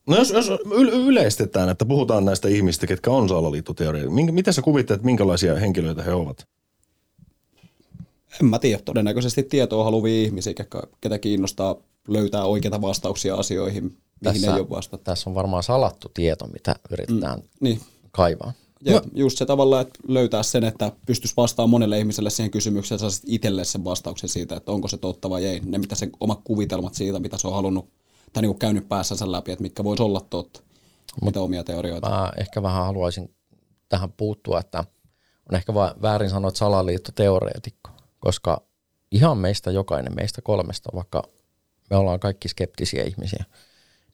[0.07, 4.61] No jos, jos yl- yleistetään, että puhutaan näistä ihmistä, ketkä on salaliittoteoreetikot, minkä, miten sä
[4.61, 6.47] kuvittelet, minkälaisia henkilöitä he ovat?
[8.41, 8.81] en mä tiedä.
[8.85, 11.75] Todennäköisesti tietoa haluvia ihmisiä, ketä, ketä kiinnostaa
[12.07, 15.03] löytää oikeita vastauksia asioihin, mihin Tässä, ei ole vastattu.
[15.03, 17.45] tässä on varmaan salattu tieto, mitä yritetään mm.
[17.59, 17.81] Niin,
[18.11, 18.53] kaivaa.
[18.85, 19.01] Ja no.
[19.13, 23.65] just se tavalla, että löytää sen, että pystyisi vastaamaan monelle ihmiselle siihen kysymykseen, saisit itselle
[23.65, 25.59] sen vastauksen siitä, että onko se totta vai ei.
[25.65, 27.89] Ne mitä se omat kuvitelmat siitä, mitä se on halunnut
[28.33, 30.61] tai niin kuin käynyt päässänsä läpi, että mitkä voisi olla totta,
[31.21, 32.09] mitä omia teorioita.
[32.09, 33.35] Mä ehkä vähän haluaisin
[33.89, 34.83] tähän puuttua, että
[35.49, 37.89] on ehkä va- väärin sanoa, että salaliittoteoreetikko,
[38.19, 38.61] koska
[39.11, 41.23] ihan meistä jokainen, meistä kolmesta, vaikka
[41.89, 43.45] me ollaan kaikki skeptisiä ihmisiä,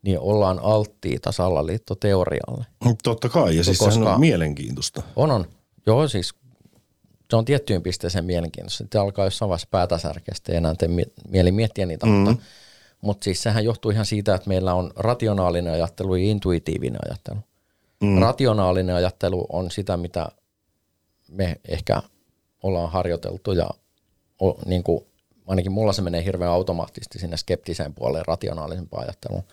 [0.01, 2.65] niin ollaan alttiita salaliittoteorialle.
[3.04, 5.01] Totta kai, ja siis Koska- sehän on mielenkiintoista.
[5.15, 5.45] On, on.
[5.86, 6.34] Joo, siis
[7.30, 8.78] se on tiettyyn pisteeseen mielenkiintoista.
[8.78, 12.12] Sitten alkaa jossain vaiheessa päätä särkeästi ja enää tee mie- mieli miettiä niitä, mm.
[12.12, 12.43] mutta,
[13.06, 17.38] mutta siis sehän johtuu ihan siitä, että meillä on rationaalinen ajattelu ja intuitiivinen ajattelu.
[18.04, 18.22] Mm.
[18.22, 20.28] Rationaalinen ajattelu on sitä, mitä
[21.32, 22.02] me ehkä
[22.63, 23.70] ollaan harjoiteltu ja
[24.41, 25.06] o, niin kuin,
[25.48, 29.44] ainakin mulla se menee hirveän automaattisesti sinne skeptiseen puoleen rationaalisempaan ajatteluun.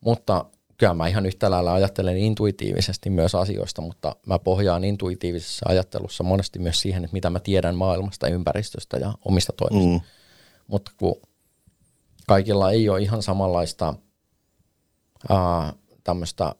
[0.00, 0.44] Mutta
[0.76, 6.58] kyllä mä ihan yhtä lailla ajattelen intuitiivisesti myös asioista, mutta mä pohjaan intuitiivisessa ajattelussa monesti
[6.58, 9.90] myös siihen, että mitä mä tiedän maailmasta, ympäristöstä ja omista toimista.
[9.90, 10.00] Mm.
[10.66, 11.16] Mutta kun
[12.26, 13.94] kaikilla ei ole ihan samanlaista
[15.28, 15.72] ää,
[16.04, 16.54] tämmöistä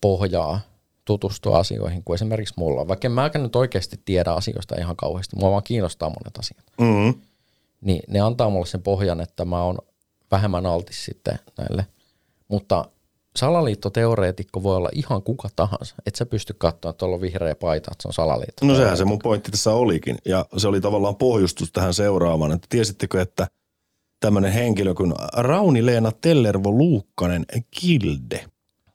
[0.00, 0.60] pohjaa
[1.04, 2.88] tutustua asioihin kuin esimerkiksi mulla.
[2.88, 6.64] Vaikka en mäkään nyt oikeasti tiedä asioista ihan kauheasti, mua vaan kiinnostaa monet asiat.
[6.80, 7.20] Mm.
[7.80, 9.78] Niin ne antaa mulle sen pohjan, että mä oon
[10.30, 11.86] vähemmän altis sitten näille.
[12.48, 12.84] Mutta
[13.36, 15.94] salaliittoteoreetikko voi olla ihan kuka tahansa.
[16.06, 18.66] Et sä pysty katsoa, että tuolla on vihreä paita, että se on salaliitto.
[18.66, 20.18] No sehän se mun pointti tässä olikin.
[20.24, 22.52] Ja se oli tavallaan pohjustus tähän seuraavaan.
[22.52, 23.46] Että tiesittekö, että
[24.24, 28.44] tämmöinen henkilö kuin Rauni-Leena Tellervo Luukkanen Kilde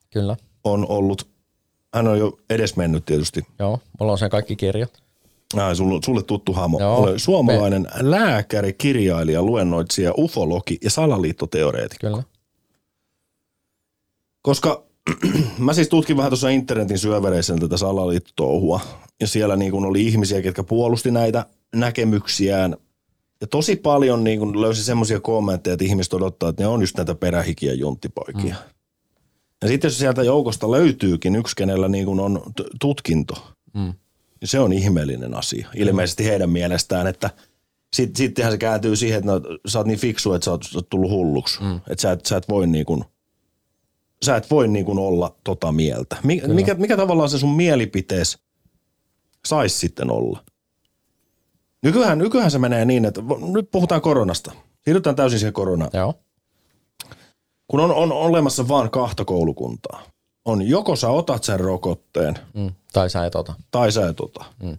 [0.10, 1.28] Kyllä, on ollut,
[1.94, 3.80] hän on jo edesmennyt tietysti, joo.
[4.00, 5.04] Mulla on sen kaikki kirjat.
[5.58, 6.80] Ai, sulle, sulle tuttu hamo.
[6.80, 12.08] Joo, Ole suomalainen lääkäri, kirjailija, luennoitsija, ufologi ja salaliittoteoreetikko.
[12.08, 12.24] Kyllä.
[14.42, 14.84] Koska
[15.58, 18.80] mä siis tutkin vähän tuossa internetin syövereissä tätä salaliittotouhua.
[19.20, 22.78] Ja siellä niin kun oli ihmisiä, ketkä puolusti näitä näkemyksiään.
[23.42, 26.98] Ja tosi paljon niin kun löysi semmoisia kommentteja, että ihmiset odottaa, että ne on just
[26.98, 28.56] näitä perähikiä junttipoikia.
[28.56, 28.70] Mm.
[29.62, 33.34] Ja sitten jos sieltä joukosta löytyykin yksi, kenellä niin kun on t- tutkinto,
[33.74, 33.94] Mm.
[34.42, 35.68] niin se on ihmeellinen asia.
[35.76, 37.30] Ilmeisesti heidän mielestään, että
[37.96, 40.78] sit, sittenhän se kääntyy siihen, että no, sä oot niin fiksu, että sä oot, sä
[40.78, 41.62] oot tullut hulluksi.
[41.64, 41.76] Mm.
[41.76, 43.04] Että sä et, sä et voi niin kuin,
[44.26, 46.18] sä et voi niin kuin olla tota mieltä.
[46.24, 48.38] Mikä, mikä, mikä tavallaan se sun mielipitees
[49.46, 50.44] saisi sitten olla?
[51.84, 53.22] Nykyään, nykyään se menee niin, että
[53.54, 54.52] nyt puhutaan koronasta.
[54.86, 55.92] Siirrytään täysin siihen koronaan.
[55.94, 56.14] Joo.
[57.68, 60.04] Kun on, on olemassa vain kahta koulukuntaa.
[60.46, 62.72] On joko sä otat sen rokotteen Mm.
[62.94, 63.54] Tai sä et ota.
[63.72, 64.46] tai sä et ota.
[64.64, 64.78] Mm.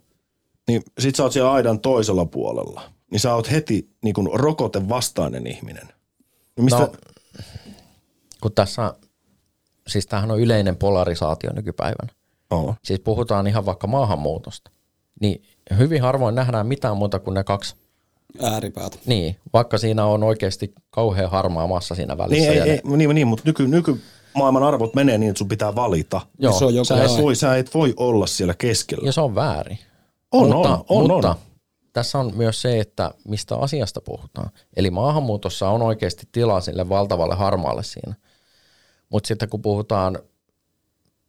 [0.69, 2.83] Niin sit sä oot siellä aidan toisella puolella.
[3.11, 5.89] Niin sä oot heti niin kuin rokotevastainen ihminen.
[6.57, 6.93] Niin mistä, No, no.
[8.41, 8.95] kun tässä,
[9.89, 12.13] siis tämähän on yleinen polarisaatio nykypäivänä.
[12.51, 12.75] oh.
[12.85, 14.71] Siis puhutaan ihan vaikka maahanmuutosta.
[15.21, 15.43] Niin
[15.79, 17.77] hyvin harvoin nähdään mitään muuta kuin ne kaksi.
[18.43, 18.99] Ääripäät.
[19.07, 22.51] Niin, vaikka siinä on oikeasti kauhean harmaa massa siinä välissä.
[22.51, 24.01] Niin, ei, ja ne- ei, niin, niin, mutta nyky, nyky
[24.35, 26.21] maailman arvot menee niin, että sun pitää valita.
[26.39, 29.07] Joo, Se on joka Sä et, voi, sä et voi olla siellä keskellä.
[29.07, 29.79] ja se on väärin.
[30.33, 31.37] On, mutta, on, on, mutta on.
[31.93, 34.51] tässä on myös se, että mistä asiasta puhutaan.
[34.77, 38.15] Eli maahanmuutossa on oikeasti tilaa sille valtavalle harmaalle siinä.
[39.09, 40.19] Mutta sitten kun puhutaan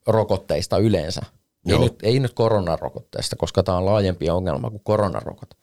[0.08, 1.22] rokotteista yleensä,
[1.68, 5.56] ei nyt, ei nyt koronarokotteesta, koska tämä on laajempi ongelma kuin koronarokote,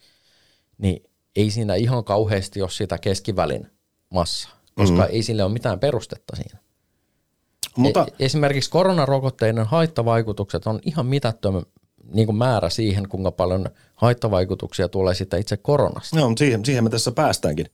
[0.79, 1.03] niin
[1.37, 3.67] ei siinä ihan kauheasti ole sitä keskivälin
[4.11, 5.15] massaa, koska mm-hmm.
[5.15, 6.59] ei sille ole mitään perustetta siinä.
[7.77, 11.63] Mutta E- esimerkiksi koronarokotteiden haittavaikutukset on ihan mitättömän
[12.15, 16.19] niin kuin määrä siihen, kuinka paljon haittavaikutuksia tulee sitten itse koronasta.
[16.19, 17.67] joo, mutta siihen, siihen me tässä päästäänkin.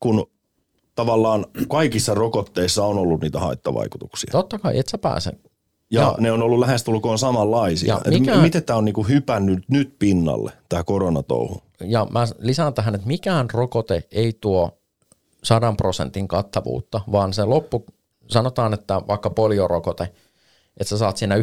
[0.00, 0.30] Kun
[0.94, 4.32] tavallaan kaikissa rokotteissa on ollut niitä haittavaikutuksia.
[4.32, 5.32] Totta kai, et sä pääse.
[5.94, 7.94] Ja, Ja- ne on ollut lähestulkoon samanlaisia.
[8.04, 11.62] Ja mikä- m- Miten tämä on niinku hypännyt nyt pinnalle, tämä koronatouhu?
[11.80, 14.78] Ja mä lisään tähän, että mikään rokote ei tuo
[15.44, 17.84] 100 prosentin kattavuutta, vaan se loppu,
[18.26, 20.04] sanotaan, että vaikka poliorokote,
[20.76, 21.40] että sä saat siinä 90-95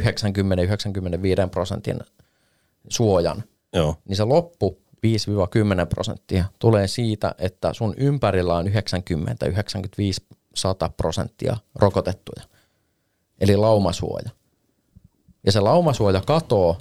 [1.51, 1.99] prosentin
[2.89, 3.43] suojan,
[3.73, 3.95] Joo.
[4.07, 4.77] niin se loppu
[5.83, 8.71] 5-10 prosenttia tulee siitä, että sun ympärillä on 90-95-100
[10.97, 12.43] prosenttia rokotettuja.
[13.41, 14.29] Eli laumasuoja.
[15.45, 16.77] Ja se laumasuoja katoo,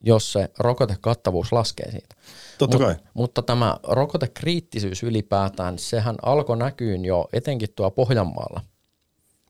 [0.00, 2.14] jos se rokotekattavuus laskee siitä.
[2.58, 2.96] Totta kai.
[3.14, 8.60] Mutta tämä rokotekriittisyys ylipäätään, sehän alkoi näkyyn jo etenkin tuo Pohjanmaalla.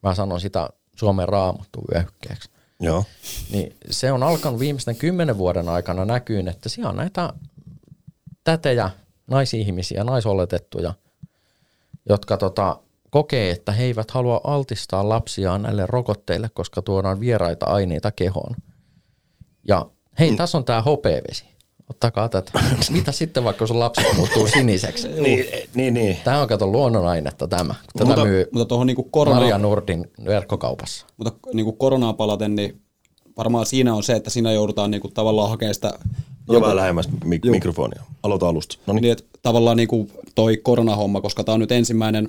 [0.03, 2.51] Mä sanon sitä Suomen raamattu vyöhykkeeksi.
[2.81, 3.05] Joo.
[3.53, 7.33] Niin se on alkanut viimeisten kymmenen vuoden aikana näkyyn, että siellä on näitä
[8.45, 8.91] tätejä,
[9.27, 10.95] naisihmisiä, naisoletettuja,
[12.09, 12.81] jotka tota,
[13.11, 18.57] kokee, että he eivät halua altistaa lapsiaan näille rokotteille, koska tuodaan vieraita aineita kehoon.
[19.69, 19.87] Ja
[20.19, 21.45] hei, tässä on tämä hopeavesi.
[21.91, 22.53] Ottakaa tätä.
[22.91, 25.09] Mitä sitten vaikka sun lapsi muuttuu siniseksi?
[25.23, 25.45] Niin,
[25.75, 26.17] niin, niin.
[26.25, 27.75] Tämä on kato luonnonainetta tämä.
[27.93, 31.07] Tätä Mutta- myy Mutta tuohon niinku korona, Maria Nordin verkkokaupassa.
[31.17, 32.81] mutta niinku koronaan palaten, niin
[33.37, 35.93] varmaan siinä on se, että siinä joudutaan niinku tavallaan hakemaan sitä
[36.53, 38.03] Ja vähän lähemmäs mik- mikrofonia.
[38.23, 38.79] Aloita alusta.
[38.87, 42.29] No Niin, että tavallaan niin kuin toi koronahomma, koska tämä on nyt ensimmäinen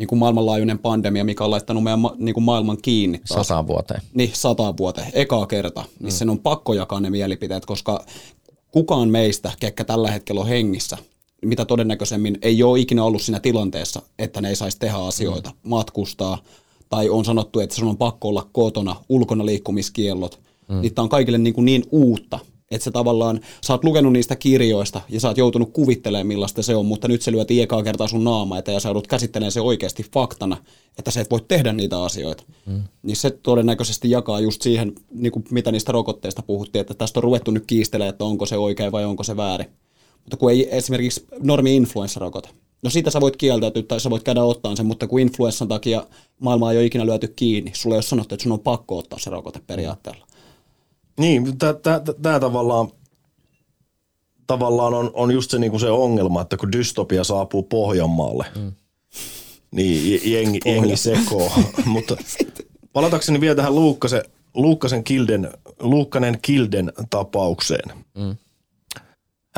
[0.00, 3.20] niin kuin maailmanlaajuinen pandemia, mikä on laittanut meidän ma- niin kuin maailman kiinni.
[3.28, 3.46] Taas.
[3.46, 4.02] Sataan vuoteen.
[4.14, 8.04] Niin, sata vuoteen, ekaa kerta, niin sen on pakko jakaa ne mielipiteet, koska
[8.70, 10.96] kukaan meistä, ketkä tällä hetkellä on hengissä,
[11.44, 16.38] mitä todennäköisemmin ei ole ikinä ollut siinä tilanteessa, että ne ei saisi tehdä asioita, matkustaa,
[16.88, 20.80] tai on sanottu, että sun on pakko olla kotona, ulkona liikkumiskiellot, mm.
[20.80, 22.38] niin tämä on kaikille niin, kuin niin uutta,
[22.70, 26.76] että sä tavallaan, sä oot lukenut niistä kirjoista ja sä oot joutunut kuvittelemaan millaista se
[26.76, 29.60] on, mutta nyt se lyötiin ekaa kertaa sun naama eteen ja sä joudut käsittelemään se
[29.60, 30.56] oikeasti faktana,
[30.98, 32.44] että sä et voi tehdä niitä asioita.
[32.66, 32.82] Mm.
[33.02, 37.24] Niin se todennäköisesti jakaa just siihen, niin kuin mitä niistä rokotteista puhuttiin, että tästä on
[37.24, 39.66] ruvettu nyt kiistelemään, että onko se oikein vai onko se väärin.
[40.24, 42.48] Mutta kun ei esimerkiksi normi influenssarokote,
[42.82, 46.06] no siitä sä voit kieltäytyä tai sä voit käydä ottaa sen, mutta kun influenssan takia
[46.40, 49.18] maailma ei ole ikinä lyöty kiinni, sulle ei ole sanottu, että sun on pakko ottaa
[49.18, 50.26] se rokote periaatteella.
[51.20, 51.58] Niin,
[52.22, 52.88] tämä tavallaan,
[54.46, 58.72] tavallaan on, on just se, niinku se ongelma, että kun dystopia saapuu Pohjanmaalle, mm.
[59.70, 61.52] niin jengi, jengi sekoo.
[61.84, 62.16] Mutta
[62.92, 64.22] palatakseni vielä tähän Luukkasen,
[64.54, 65.50] Luukkasen Kilden,
[65.80, 67.96] Luukkanen Kilden tapaukseen.
[68.14, 68.36] Mm.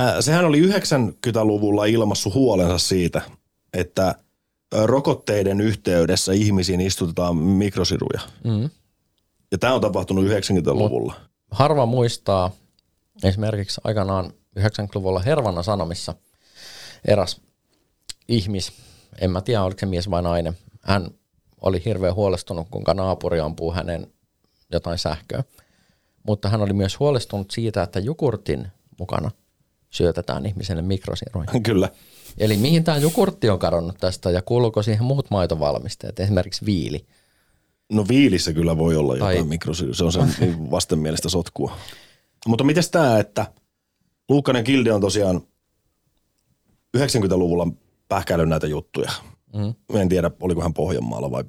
[0.00, 3.20] Äh, sehän oli 90-luvulla ilmassu huolensa siitä,
[3.72, 4.14] että
[4.84, 8.20] rokotteiden yhteydessä ihmisiin istutetaan mikrosiruja.
[8.44, 8.70] Mm.
[9.52, 11.14] Ja tämä on tapahtunut 90-luvulla.
[11.18, 12.50] Mut harva muistaa
[13.24, 16.14] esimerkiksi aikanaan 90-luvulla Hervannan Sanomissa
[17.08, 17.40] eräs
[18.28, 18.72] ihmis,
[19.20, 21.10] en mä tiedä oliko se mies vai nainen, hän
[21.60, 24.12] oli hirveän huolestunut, kuinka naapuri ampuu hänen
[24.72, 25.44] jotain sähköä.
[26.26, 29.30] Mutta hän oli myös huolestunut siitä, että jukurtin mukana
[29.90, 31.46] syötetään ihmiselle mikrosiruja.
[31.62, 31.88] Kyllä.
[32.38, 37.06] Eli mihin tämä jukurtti on kadonnut tästä ja kuuluuko siihen muut maitovalmisteet, esimerkiksi viili?
[37.92, 39.34] No viilissä kyllä voi olla tai...
[39.34, 39.94] jotain mikrosyy.
[39.94, 41.76] Se on sen niin vastenmielistä sotkua.
[42.46, 43.46] Mutta miten tämä, että
[44.28, 45.40] Luukkanen Kilde on tosiaan
[46.96, 47.68] 90-luvulla
[48.08, 49.10] pähkäillyt näitä juttuja.
[49.54, 49.74] Mm.
[50.00, 51.44] En tiedä, oliko hän Pohjanmaalla vai...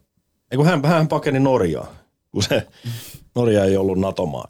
[0.51, 1.87] Eikö hän, hän pakeni Norjaa,
[2.31, 2.67] kun se
[3.35, 4.47] Norja ei ollut Natomaa.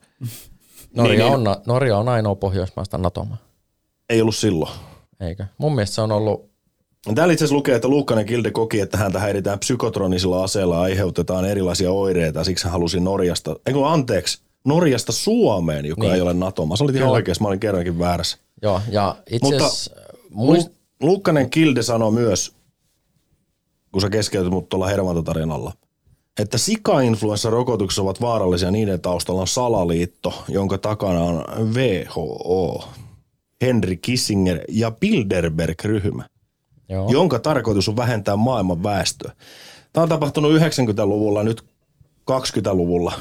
[0.96, 3.38] Norja, niin, on, niin, Norja on ainoa pohjoismaista Natomaa.
[4.10, 4.72] Ei ollut silloin.
[5.20, 5.46] Eikö?
[5.58, 6.53] Mun mielestä se on ollut
[7.16, 11.92] Täällä itse asiassa lukee, että Luukkanen Kilde koki, että häntä häiritään psykotronisilla aseilla aiheutetaan erilaisia
[11.92, 12.44] oireita.
[12.44, 16.14] Siksi hän halusi Norjasta, eikö anteeksi, Norjasta Suomeen, joka niin.
[16.14, 16.66] ei ole NATO.
[16.66, 18.38] Mä olin ihan oikeassa, mä olin kerrankin väärässä.
[18.62, 19.70] Joo, ja itse Mutta
[20.30, 20.70] muist...
[21.02, 22.54] Luukkanen Kilde sanoi myös,
[23.92, 25.74] kun sä keskeytit mut tuolla hermantatarinalla,
[26.40, 32.84] että sika-influenssarokotukset ovat vaarallisia, niiden taustalla on salaliitto, jonka takana on WHO,
[33.62, 36.26] Henry Kissinger ja Bilderberg-ryhmä.
[36.90, 37.10] Joo.
[37.12, 39.32] jonka tarkoitus on vähentää maailman väestöä.
[39.94, 41.66] Tämä on tapahtunut 90-luvulla, nyt
[42.32, 43.14] 20-luvulla.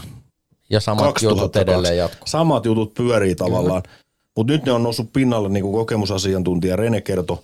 [0.70, 2.26] Ja samat jutut edelleen jatkuu.
[2.26, 3.82] Samat jutut pyörii tavallaan.
[4.36, 7.38] Mutta nyt ne on noussut pinnalle, niin kuin kokemusasiantuntija Rene kertoi.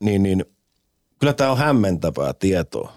[0.00, 0.44] Niin, niin
[1.18, 2.92] kyllä tämä on hämmentävää tietoa,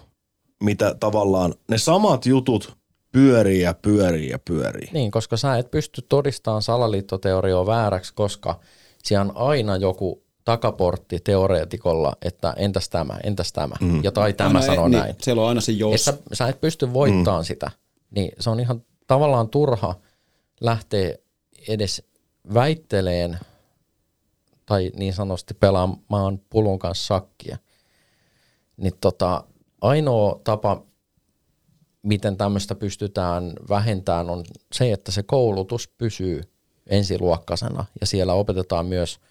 [0.62, 2.76] mitä tavallaan ne samat jutut
[3.12, 4.88] pyörii ja pyörii ja pyörii.
[4.92, 8.60] Niin, koska sä et pysty todistamaan salaliittoteorioa vääräksi, koska
[9.02, 14.04] siellä on aina joku takaportti teoreetikolla, että entäs tämä, entäs tämä, mm.
[14.04, 15.14] ja tai tämä aina sanoo niin, näin.
[15.20, 16.08] Siellä on aina se jos.
[16.08, 17.46] Että sä et pysty voittamaan mm.
[17.46, 17.70] sitä,
[18.10, 19.94] niin se on ihan tavallaan turha
[20.60, 21.14] lähteä
[21.68, 22.02] edes
[22.54, 23.38] väitteleen
[24.66, 27.58] tai niin sanotusti pelaamaan pulun kanssa sakkia.
[28.76, 29.44] Niin tota,
[29.80, 30.82] ainoa tapa,
[32.02, 36.42] miten tämmöistä pystytään vähentämään, on se, että se koulutus pysyy
[36.86, 39.18] ensiluokkaisena ja siellä opetetaan myös–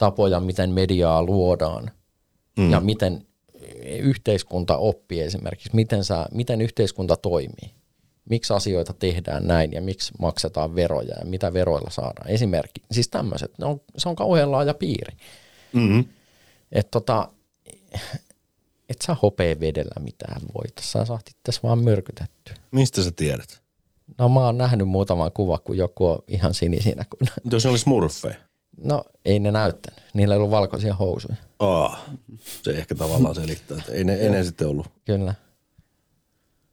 [0.00, 1.90] tapoja, miten mediaa luodaan
[2.58, 2.70] mm.
[2.70, 3.26] ja miten
[3.98, 7.74] yhteiskunta oppii esimerkiksi, miten, sä, miten yhteiskunta toimii,
[8.30, 12.28] miksi asioita tehdään näin ja miksi maksetaan veroja ja mitä veroilla saadaan.
[12.28, 15.16] Esimerkki, siis tämmöiset, on, se on kauhean laaja piiri.
[15.72, 16.04] Mm-hmm.
[16.72, 17.28] Että tota,
[18.88, 22.54] et sä hopee vedellä mitään voita, sä saat itse vaan myrkytetty.
[22.70, 23.62] Mistä sä tiedät?
[24.18, 27.04] No mä oon nähnyt muutaman kuva, kun joku on ihan sinisinä.
[27.10, 27.28] Kun...
[27.52, 28.49] Jos ne olisi murfeja?
[28.84, 30.00] No ei ne näyttänyt.
[30.14, 31.36] Niillä ei ollut valkoisia housuja.
[31.58, 31.98] Oh,
[32.62, 34.86] se ehkä tavallaan selittää, että ei ne, ei ne sitten ollut.
[35.04, 35.34] Kyllä.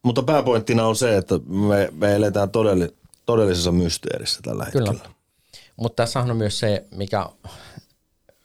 [0.03, 2.95] Mutta pääpointtina on se, että me, me eletään todelli,
[3.25, 4.91] todellisessa mysteerissä tällä hetkellä.
[4.91, 5.09] Kyllä.
[5.77, 7.29] Mutta tässä on myös se, mikä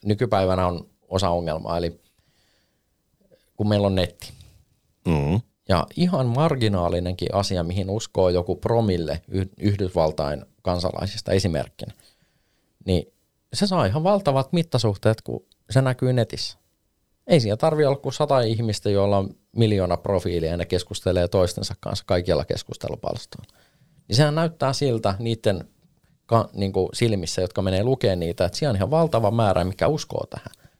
[0.04, 2.00] nykypäivänä on osa ongelmaa, eli
[3.56, 4.32] kun meillä on netti.
[5.08, 5.40] Mm-hmm.
[5.68, 9.22] Ja ihan marginaalinenkin asia, mihin uskoo joku promille
[9.58, 11.94] Yhdysvaltain kansalaisista esimerkkinä,
[12.84, 13.12] niin
[13.54, 16.58] se saa ihan valtavat mittasuhteet, kun se näkyy netissä.
[17.26, 21.74] Ei siellä tarvitse olla kuin sata ihmistä, joilla on miljoona profiilia ja ne keskustelee toistensa
[21.80, 23.58] kanssa kaikilla keskustelupalstoilla.
[24.08, 25.68] Niin sehän näyttää siltä niiden
[26.26, 29.88] ka, niin kuin silmissä, jotka menee lukemaan niitä, että siellä on ihan valtava määrä, mikä
[29.88, 30.70] uskoo tähän.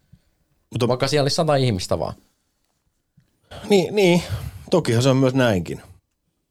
[0.71, 2.15] Mutta vaikka siellä olisi sata ihmistä vaan.
[3.69, 4.23] Niin, niin,
[4.71, 5.83] tokihan se on myös näinkin.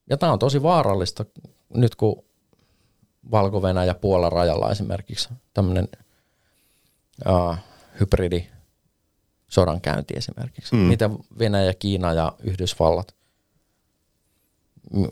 [0.10, 1.26] Ja tämä on tosi vaarallista
[1.74, 2.24] nyt kun
[3.32, 5.88] valko ja Puolan rajalla esimerkiksi tämmöinen
[7.30, 7.56] uh,
[8.00, 8.48] hybridi
[9.48, 10.76] sodankäynti esimerkiksi.
[10.76, 10.82] Mm.
[10.82, 13.16] Miten Venäjä, Kiina ja Yhdysvallat,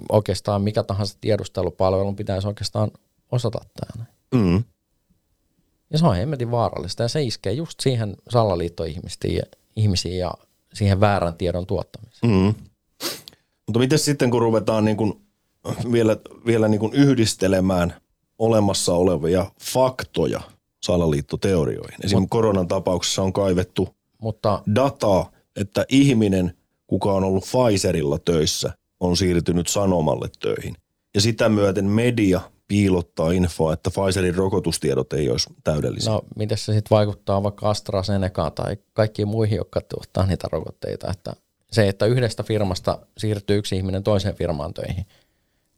[0.10, 2.91] oikeastaan mikä tahansa tiedustelupalvelun pitäisi oikeastaan
[3.32, 4.05] osata tämä.
[4.36, 4.64] Mm.
[5.89, 10.34] Ja se on hemmetin vaarallista ja se iskee just siihen salaliittoihmisiin ja
[10.74, 12.32] siihen väärän tiedon tuottamiseen.
[12.32, 12.55] Mm.
[13.68, 15.22] Mutta miten sitten kun ruvetaan niin kuin
[15.91, 17.93] vielä, vielä niin kuin yhdistelemään
[18.39, 20.41] olemassa olevia faktoja
[20.90, 21.94] salaliittoteorioihin.
[22.04, 23.90] Esimerkiksi Mut, koronan tapauksessa on kaivettu
[24.22, 26.54] mutta, dataa, että ihminen,
[26.88, 30.76] kuka on ollut Pfizerilla töissä, on siirtynyt Sanomalle töihin.
[31.16, 36.12] Ja sitä myöten media piilottaa infoa, että Pfizerin rokotustiedot ei olisi täydellisiä.
[36.12, 41.34] No, miten se sitten vaikuttaa vaikka AstraZenecaan tai kaikkiin muihin, jotka tuottaa niitä rokotteita, että
[41.72, 45.06] se, että yhdestä firmasta siirtyy yksi ihminen toiseen firmaan töihin.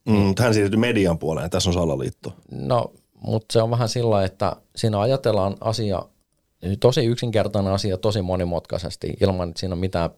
[0.06, 2.34] Mm, hän siirtyy median puoleen, tässä on salaliitto.
[2.52, 6.02] No, mutta se on vähän sillä, että siinä ajatellaan asia,
[6.80, 10.10] tosi yksinkertainen asia tosi monimutkaisesti, ilman että siinä on mitään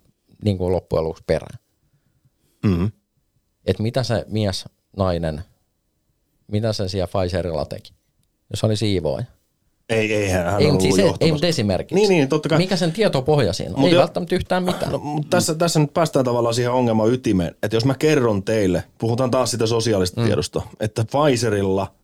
[0.43, 1.59] niin kuin loppujen lopuksi perään.
[2.65, 2.91] Mm.
[3.65, 4.65] Että mitä se mies,
[4.97, 5.43] nainen,
[6.47, 7.93] mitä se siellä Pfizerilla teki,
[8.49, 9.25] jos oli siivooja.
[9.89, 11.95] Ei, ei hän ei, siis se, ei, mutta esimerkiksi.
[11.95, 12.57] Niin, niin, totta kai.
[12.57, 13.79] Mikä sen tietopohja siinä on?
[13.79, 14.91] Mut ei jo, välttämättä yhtään mitään.
[14.91, 18.83] No, mutta tässä, tässä nyt päästään tavallaan siihen ongelman ytimeen, että jos mä kerron teille,
[18.97, 20.27] puhutaan taas sitä sosiaalista mm.
[20.27, 21.95] tiedosta, että Pfizerilla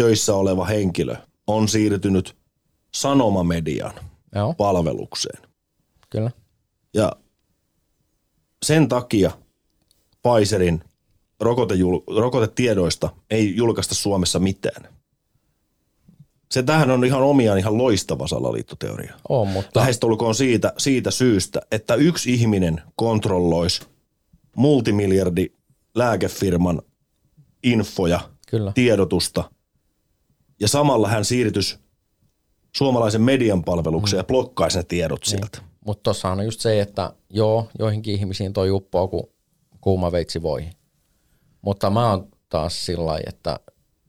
[0.00, 2.36] töissä oleva henkilö on siirtynyt
[2.94, 3.92] sanomamedian
[4.34, 4.54] Joo.
[4.54, 5.42] palvelukseen.
[6.10, 6.30] Kyllä.
[6.94, 7.12] Ja
[8.62, 9.30] sen takia
[10.22, 10.84] Pfizerin
[12.16, 14.88] rokotetiedoista ei julkaista Suomessa mitään.
[16.50, 19.14] Se tähän on ihan omiaan ihan loistava salaliittoteoria.
[19.28, 19.80] On, mutta...
[19.80, 23.82] Lähestulkoon siitä, siitä syystä, että yksi ihminen kontrolloisi
[24.56, 25.46] multimiljardi
[25.94, 26.82] lääkefirman
[27.62, 28.20] infoja,
[28.50, 28.72] Kyllä.
[28.74, 29.50] tiedotusta,
[30.60, 31.78] ja samalla hän siirtys
[32.76, 34.20] suomalaisen median palvelukseen mm.
[34.20, 35.30] ja blokkaisi ne tiedot niin.
[35.30, 35.58] sieltä.
[35.86, 39.22] Mutta tuossa on just se, että joo, joihinkin ihmisiin toi uppoo kuin
[39.80, 40.66] kuuma veitsi voi.
[41.62, 43.60] Mutta mä oon taas sillä että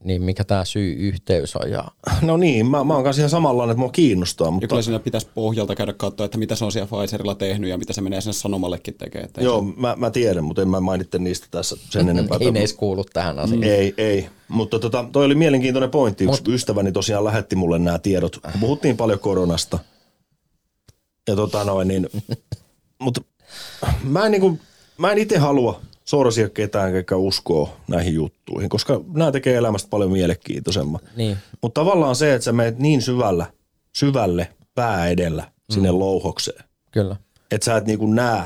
[0.03, 1.71] niin mikä tämä syy-yhteys on.
[1.71, 1.85] Ja...
[2.21, 4.51] No niin, mä, mä oon kanssa ihan samanlainen, että mua kiinnostaa.
[4.51, 4.63] Mutta...
[4.63, 7.77] Ja kyllä siinä pitäisi pohjalta käydä katsoa, että mitä se on siellä Pfizerilla tehnyt ja
[7.77, 9.29] mitä se menee sinne sanomallekin tekemään.
[9.37, 9.81] Joo, se...
[9.81, 12.37] mä, mä, tiedän, mutta en mä mainitte niistä tässä sen enempää.
[12.41, 13.63] ei ne edes kuulu tähän asiaan.
[13.63, 14.29] Ei, ei.
[14.47, 16.23] Mutta tota, toi oli mielenkiintoinen pointti.
[16.23, 16.53] Yksi Mut...
[16.53, 18.39] ystäväni tosiaan lähetti mulle nämä tiedot.
[18.59, 19.79] Puhuttiin paljon koronasta.
[21.27, 22.09] Ja tota noin, niin...
[23.03, 23.21] mutta
[24.03, 24.59] mä en, niinku,
[24.97, 25.81] mä en itse halua
[26.11, 31.01] sorsia ketään, joka uskoo näihin juttuihin, koska nämä tekee elämästä paljon mielenkiintoisemman.
[31.15, 31.37] Niin.
[31.61, 33.45] Mutta tavallaan se, että sä menet niin syvällä,
[33.95, 35.99] syvälle pää edellä sinne mm.
[35.99, 36.63] louhokseen.
[36.91, 37.15] Kyllä.
[37.51, 38.43] Että sä et niinku näe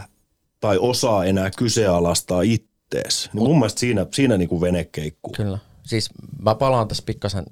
[0.59, 3.30] tai osaa enää kyseenalaistaa ittees.
[3.34, 5.34] Niin mun mielestä siinä, siinä niinku vene keikkuu.
[5.34, 5.57] Kyllä.
[5.84, 6.09] Siis
[6.41, 7.45] mä palaan tässä pikkasen,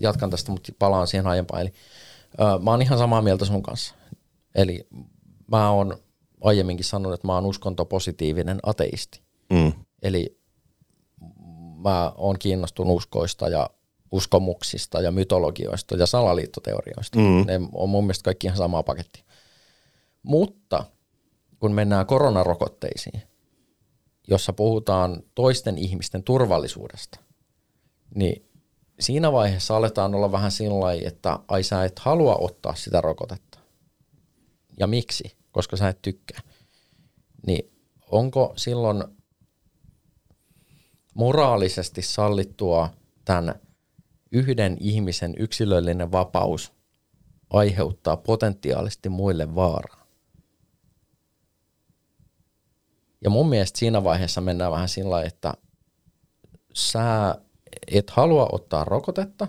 [0.00, 1.60] jatkan tästä, mutta palaan siihen aiempaan.
[1.60, 1.72] Eli,
[2.40, 3.94] ö, mä oon ihan samaa mieltä sun kanssa.
[4.54, 4.86] Eli
[5.50, 5.96] mä oon
[6.42, 9.22] aiemminkin sanonut, että mä oon uskontopositiivinen ateisti.
[9.50, 9.72] Mm.
[10.02, 10.38] Eli
[11.84, 13.70] mä oon kiinnostunut uskoista ja
[14.12, 17.18] uskomuksista ja mytologioista ja salaliittoteorioista.
[17.18, 17.44] Mm.
[17.46, 19.24] Ne on mun mielestä kaikki ihan sama paketti.
[20.22, 20.84] Mutta
[21.60, 23.22] kun mennään koronarokotteisiin,
[24.28, 27.20] jossa puhutaan toisten ihmisten turvallisuudesta,
[28.14, 28.46] niin
[29.00, 33.58] siinä vaiheessa aletaan olla vähän sillä että ai sä et halua ottaa sitä rokotetta.
[34.78, 35.41] Ja miksi?
[35.52, 36.40] Koska sä et tykkää.
[37.46, 37.72] Niin
[38.10, 39.04] onko silloin
[41.14, 42.88] moraalisesti sallittua
[43.24, 43.54] tämän
[44.32, 46.72] yhden ihmisen yksilöllinen vapaus
[47.50, 50.06] aiheuttaa potentiaalisesti muille vaaraa?
[53.24, 55.54] Ja mun mielestä siinä vaiheessa mennään vähän sillä että
[56.74, 57.38] sä
[57.86, 59.48] et halua ottaa rokotetta,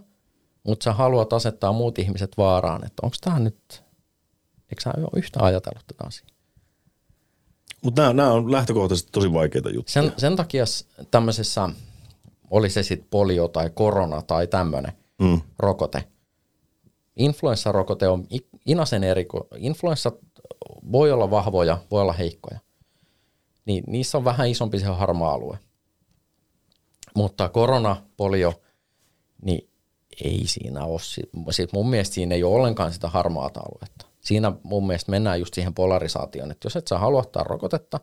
[0.64, 3.84] mutta sä haluat asettaa muut ihmiset vaaraan, että onko tämä nyt
[4.74, 6.28] Eikö sä ole yhtä ajatellut tätä asiaa?
[7.84, 9.94] Mutta nämä, on lähtökohtaisesti tosi vaikeita juttuja.
[9.94, 10.64] Sen, sen takia
[11.12, 11.70] tämmöisessä,
[12.52, 15.42] oli se sitten polio tai korona tai tämmöinen mm.
[15.60, 16.04] rokote.
[17.16, 18.28] Influenssarokote on
[18.66, 20.12] inasen eri, influenssa
[20.92, 22.60] voi olla vahvoja, voi olla heikkoja.
[23.66, 25.60] Niin niissä on vähän isompi se harmaa alue.
[27.16, 28.62] Mutta korona, polio,
[29.42, 29.70] niin
[30.24, 31.00] ei siinä ole.
[31.52, 35.54] Sit mun mielestä siinä ei ole ollenkaan sitä harmaata aluetta siinä mun mielestä mennään just
[35.54, 38.00] siihen polarisaatioon, että jos et saa halua ottaa rokotetta,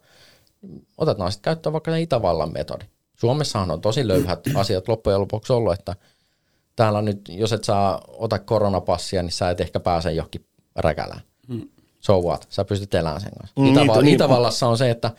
[0.98, 2.84] otetaan sitten käyttöön vaikka se Itävallan metodi.
[3.16, 5.96] Suomessahan on tosi löyhät asiat loppujen lopuksi ollut, että
[6.76, 10.46] täällä nyt, jos et saa ota koronapassia, niin sä et ehkä pääse johonkin
[10.76, 11.20] räkälään.
[11.48, 11.68] Hmm.
[12.00, 12.46] So what?
[12.50, 13.60] Sä pystyt elämään sen kanssa.
[13.60, 15.10] Mm, Itäval- niin- niin- Itävallassa on se, että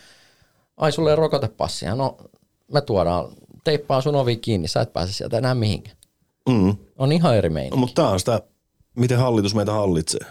[0.77, 1.95] ai sulle ei rokotepassia.
[1.95, 2.17] No
[2.73, 3.25] me tuodaan,
[3.63, 5.97] teippaa sun ovi kiinni, sä et pääse sieltä enää mihinkään.
[6.49, 6.75] Mm.
[6.97, 7.77] On ihan eri No, meininki.
[7.77, 8.41] mutta tämä on sitä,
[8.95, 10.25] miten hallitus meitä hallitsee.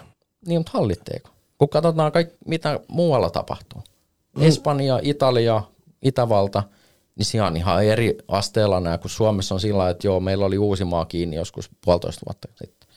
[0.47, 1.30] Niin, mutta hallitteeko?
[1.59, 3.82] Kun katsotaan, kaikki, mitä muualla tapahtuu.
[4.41, 5.62] Espanja, Italia,
[6.03, 6.62] Itävalta,
[7.16, 10.59] niin siellä on ihan eri asteella nämä, kun Suomessa on sillä että joo, meillä oli
[10.59, 12.88] Uusimaa kiinni joskus puolitoista vuotta sitten.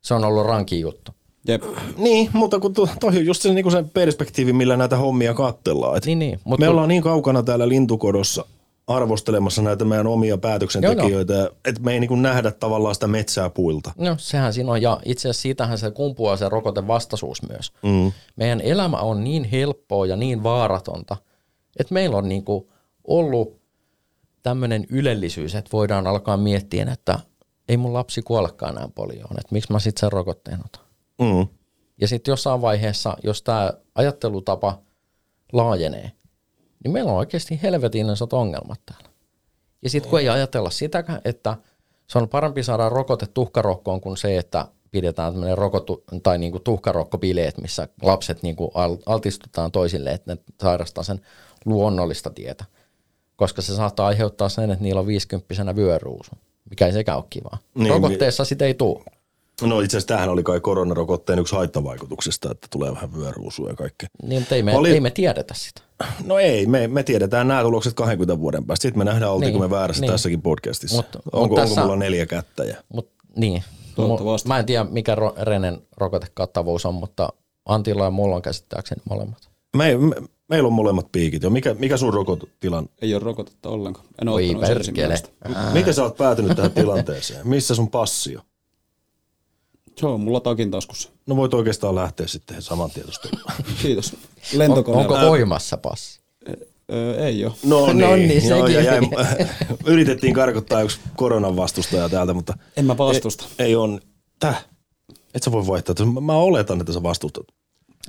[0.00, 1.12] Se on ollut ranki juttu.
[1.48, 1.62] Jep.
[1.96, 5.96] Niin, mutta kun to, toi on just se, niin se perspektiivi, millä näitä hommia kattellaan.
[5.96, 6.40] Et Niin, niin.
[6.44, 8.44] Mut me ollaan niin kaukana täällä lintukodossa
[8.90, 13.92] arvostelemassa näitä meidän omia päätöksentekijöitä, että me ei niin nähdä tavallaan sitä metsää puilta.
[13.98, 17.72] No sehän siinä on, ja itse asiassa siitähän se kumpuaa se rokotevastaisuus myös.
[17.82, 18.12] Mm.
[18.36, 21.16] Meidän elämä on niin helppoa ja niin vaaratonta,
[21.78, 22.72] että meillä on niinku
[23.04, 23.60] ollut
[24.42, 27.18] tämmöinen ylellisyys, että voidaan alkaa miettiä, että
[27.68, 30.84] ei mun lapsi kuolekaan enää polioon, että miksi mä sitten sen rokotteen otan.
[31.20, 31.46] Mm.
[32.00, 34.78] Ja sitten jossain vaiheessa, jos tämä ajattelutapa
[35.52, 36.12] laajenee,
[36.84, 39.08] niin meillä on oikeasti helvetin isot ongelmat täällä.
[39.82, 41.56] Ja sitten kun ei ajatella sitäkään, että
[42.06, 47.58] se on parempi saada rokote tuhkarokkoon kuin se, että pidetään tämmöinen rokotu, tai niinku tuhkarokkobileet,
[47.58, 51.20] missä lapset niinku al- altistutaan toisille, että ne sairastaa sen
[51.64, 52.64] luonnollista tietä.
[53.36, 56.30] Koska se saattaa aiheuttaa sen, että niillä on 50 vyöruusu,
[56.70, 57.58] mikä ei sekään ole kivaa.
[57.74, 59.04] Niin, Niin, Rokotteessa sitä ei tule.
[59.66, 64.08] No itse asiassa tämähän oli kai koronarokotteen yksi haittavaikutuksista, että tulee vähän vyöruusua ja kaikkea.
[64.22, 65.80] Niin, mutta ei me, Oli- ei me tiedetä sitä.
[66.24, 68.82] No ei, me, me tiedetään nämä tulokset 20 vuoden päästä.
[68.82, 70.12] Sitten me nähdään, oltiinko Niin, me väärässä niin.
[70.12, 70.96] tässäkin podcastissa.
[70.96, 72.64] Mut- onko, mut onko tässä- mulla neljä kättä?
[72.64, 72.76] Ja...
[72.94, 73.62] Mut, niin.
[73.96, 74.48] Toivottavasti.
[74.48, 77.28] Mä en tiedä, mikä Ro- Renen rokotekattavuus on, mutta
[77.66, 79.50] Antilla ja mulla on käsittääkseni molemmat.
[79.76, 80.14] Me, me,
[80.48, 81.50] meillä on molemmat piikit jo.
[81.50, 82.88] Mikä, mikä sun rokotilan?
[83.02, 84.06] Ei ole rokotetta ollenkaan.
[84.22, 85.14] En ole Oi perkele.
[85.72, 87.48] Miten sä oot päätynyt tähän tilanteeseen?
[87.48, 88.42] Missä sun passi on?
[89.96, 91.08] Se on mulla takin taskussa.
[91.26, 93.28] No voit oikeastaan lähteä sitten saman tietysti.
[93.82, 94.12] Kiitos.
[94.52, 95.14] On, Lentokoneella.
[95.14, 96.20] onko voimassa passi?
[96.92, 97.52] Öö, ei ole.
[97.64, 99.00] No niin, No niin, joo, ja jäi,
[99.86, 103.44] yritettiin karkottaa yksi koronan vastustaja täältä, mutta En mä vastusta.
[103.58, 104.00] ei, ei on.
[104.38, 104.64] Täh?
[105.34, 105.94] Et sä voi vaihtaa.
[106.14, 107.44] Mä- Mä oletan, että sä vastustat.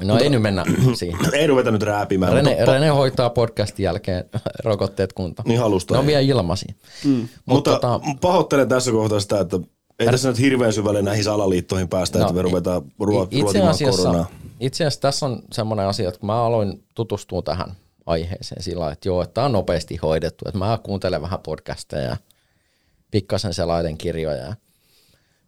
[0.03, 0.65] No ei nyt mennä
[0.95, 1.19] siihen.
[1.33, 2.33] Ei ruveta nyt rääpimään.
[2.33, 4.23] Rene, mutta, Rene hoitaa podcastin jälkeen
[4.63, 5.47] rokotteet kuntoon.
[5.47, 6.07] Niin halusta Ne on ei.
[6.07, 6.73] vielä ilmaisia.
[7.05, 7.27] Mm.
[7.45, 9.59] Mutta tota, pahoittelen tässä kohtaa sitä, että
[10.01, 14.01] ei tässä nyt hirveän syvälle näihin salaliittoihin päästä, No, että me ruvetaan ruo- itse asiassa,
[14.03, 14.29] koronaa.
[14.59, 17.71] itse asiassa tässä on semmoinen asia, että kun mä aloin tutustua tähän
[18.05, 22.17] aiheeseen sillä että joo, että tämä on nopeasti hoidettu, että mä kuuntelen vähän podcasteja ja
[23.11, 24.37] pikkasen selailen kirjoja.
[24.45, 24.55] ja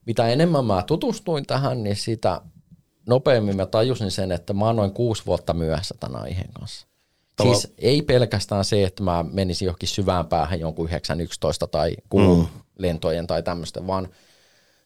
[0.06, 2.41] Mitä enemmän mä tutustuin tähän, niin sitä
[3.10, 6.88] nopeammin mä tajusin sen, että mä oon noin kuusi vuotta myöhässä tämän aiheen kanssa.
[7.41, 12.39] Tava- Siis ei pelkästään se, että mä menisin johonkin syvään päähän jonkun 911 tai kuun
[12.39, 12.45] mm.
[12.80, 14.08] lentojen tai tämmöistä, vaan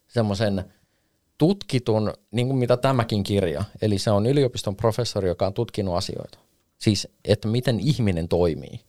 [0.07, 0.63] semmoisen
[1.37, 6.39] tutkitun, niin kuin mitä tämäkin kirja, eli se on yliopiston professori, joka on tutkinut asioita.
[6.77, 8.79] Siis, että miten ihminen toimii.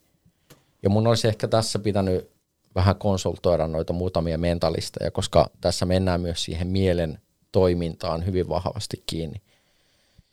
[0.82, 2.30] Ja mun olisi ehkä tässä pitänyt
[2.74, 7.18] vähän konsultoida noita muutamia mentalisteja, koska tässä mennään myös siihen mielen
[7.52, 9.42] toimintaan hyvin vahvasti kiinni.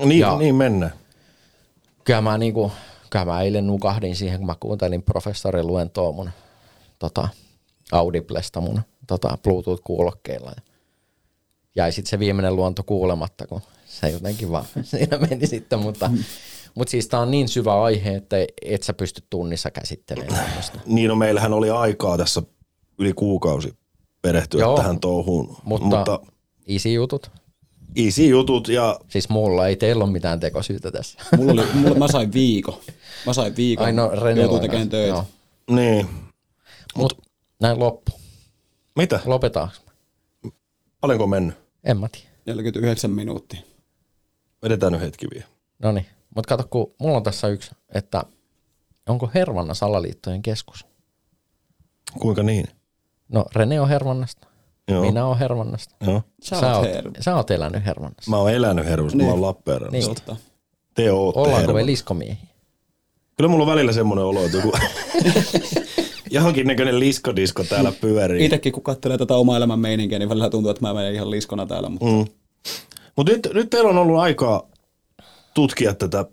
[0.06, 0.94] Niin, Ja- niin mennään.
[2.04, 2.72] Kyllä mä, niinku,
[3.10, 6.30] kyllä mä eilen nukahdin siihen, kun mä kuuntelin professorin luentoa mun
[7.00, 7.28] tota,
[7.92, 10.52] Audiblesta mun tota, Bluetooth-kuulokkeilla.
[10.56, 10.62] Ja
[11.76, 16.12] jäi sitten se viimeinen luonto kuulematta, kun se jotenkin vaan siinä meni sitten, mutta,
[16.76, 20.80] mutta siis tää on niin syvä aihe, että et sä pysty tunnissa käsittelemään tämmöistä.
[20.86, 22.42] Niin no meillähän oli aikaa tässä
[23.00, 23.74] yli kuukausi
[24.22, 25.58] perehtyä Joo, tähän touhuun.
[25.64, 26.20] Mutta, Mutta
[26.68, 27.32] easy jutut.
[27.96, 31.20] easy jutut ja Siis mulla ei teillä ole mitään tekosyytä tässä.
[31.38, 32.78] Mulla oli, mulla, mä sain viikon.
[33.26, 33.86] Mä sain viikon.
[33.86, 35.08] Ai no, Renella Joutuu on tekemään kanssa, töitä.
[35.08, 35.26] joo.
[35.76, 36.10] niin.
[36.96, 37.22] Mut
[37.62, 38.12] näin loppu.
[38.96, 39.20] Mitä?
[39.26, 39.74] Lopetaanko?
[41.02, 41.65] Paljonko mennyt?
[41.86, 42.28] En mä tiedä.
[42.46, 43.62] 49 minuuttia.
[44.64, 45.46] Vedetään nyt hetki vielä.
[45.80, 46.06] No niin,
[46.36, 48.24] mutta kato, kun mulla on tässä yksi, että
[49.10, 50.86] onko Hervanna salaliittojen keskus?
[52.20, 52.66] Kuinka niin?
[53.30, 54.48] No Rene on Hervannasta,
[54.88, 55.02] Joo.
[55.02, 55.96] minä olen Hervannasta.
[56.06, 56.24] Joo.
[56.44, 57.12] Sä, sä, oot herra.
[57.20, 58.32] sä oot elänyt Hervannassa.
[58.32, 59.26] Mä oon elänyt herrusta, niin.
[59.26, 60.34] mä oon Lappeenrannasta.
[60.34, 60.44] Niin.
[60.94, 62.48] Te ootte Ollaanko me liskomiehiä?
[63.38, 64.72] Kyllä mulla on välillä semmoinen olo, että joku
[66.32, 68.46] johonkin näköinen liskodisko täällä pyörii.
[68.46, 71.66] Itekin kun katselee tätä omaa elämän meininkiä, niin välillä tuntuu, että mä menen ihan liskona
[71.66, 71.90] täällä.
[71.90, 72.26] Mutta Mm.
[73.16, 74.70] Mutta nyt, nyt teillä on ollut aikaa
[75.54, 76.26] tutkia tätä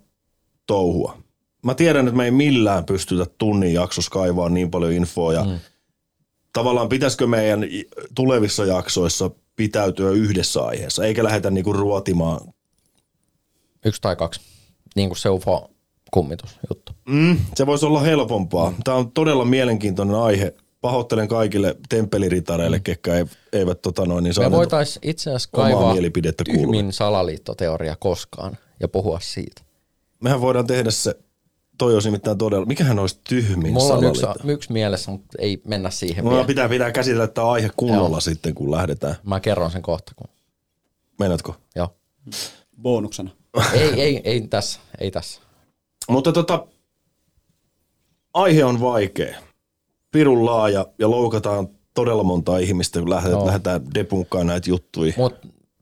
[0.66, 1.18] touhua.
[1.62, 5.32] Mä tiedän, että me ei millään pystytä tunnin jaksossa kaivaa niin paljon infoa.
[5.32, 5.58] Ja mm.
[6.52, 7.64] Tavallaan pitäisikö meidän
[8.14, 12.40] tulevissa jaksoissa pitäytyä yhdessä aiheessa, eikä lähdetä niinku ruotimaan.
[13.84, 14.40] Yksi tai kaksi.
[14.96, 16.81] Niin kuin se UFO-kummitusjuttu.
[17.08, 18.72] Mm, se voisi olla helpompaa.
[18.84, 22.82] Tämä on todella mielenkiintoinen aihe pahoittelen kaikille temppeliritareille, mm.
[22.82, 23.10] ketkä
[23.52, 29.20] eivät tota noin, niin Me voitaisiin itse asiassa kaivaa mielipidettä tyhmin salaliittoteoria koskaan ja puhua
[29.20, 29.62] siitä.
[30.20, 31.14] Mehän voidaan tehdä se,
[31.78, 35.90] toi olisi nimittäin todella, mikähän olisi tyhmin Mulla on yksi, yksi mielessä, mutta ei mennä
[35.90, 36.46] siihen Mulla vielä.
[36.46, 38.20] pitää, pitää käsitellä tämä aihe kunnolla Joo.
[38.20, 39.14] sitten, kun lähdetään.
[39.24, 40.12] Mä kerron sen kohta.
[40.16, 40.28] Kun...
[41.18, 41.56] Meinaatko?
[41.76, 41.96] Joo.
[42.82, 43.30] Bonuksena.
[43.72, 45.40] ei, ei, ei tässä, ei tässä.
[46.08, 46.66] Mutta tota,
[48.34, 49.38] aihe on vaikea.
[50.10, 53.46] Pirun laaja ja loukataan todella monta ihmistä, kun lähdetään, Joo.
[53.46, 55.12] lähdetään depunkkaan näitä juttuja.
[55.16, 55.34] Mut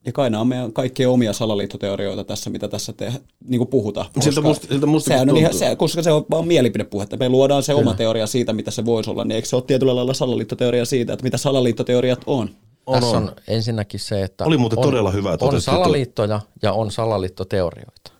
[0.06, 3.12] Ja kai nämä on meidän kaikkien omia salaliittoteorioita tässä, mitä tässä te,
[3.48, 4.06] niin kuin puhutaan.
[4.06, 7.16] Siltä Koska musta- siltä mustakin sehän on ihan, se, koska se on vaan mielipidepuhetta.
[7.16, 9.24] Me luodaan se oma teoria siitä, mitä se voisi olla.
[9.24, 12.50] Niin eikö se ole tietyllä lailla salaliittoteoria siitä, että mitä salaliittoteoriat on?
[12.86, 13.22] On, tässä on.
[13.22, 18.12] on ensinnäkin se, että Oli muuten on, todella hyvä, että on salaliittoja ja on salaliittoteorioita.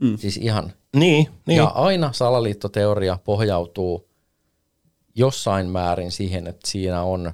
[0.00, 0.18] Mm.
[0.18, 0.72] Siis ihan.
[0.94, 1.56] Niin, niin.
[1.56, 4.08] Ja aina salaliittoteoria pohjautuu
[5.14, 7.32] jossain määrin siihen, että siinä on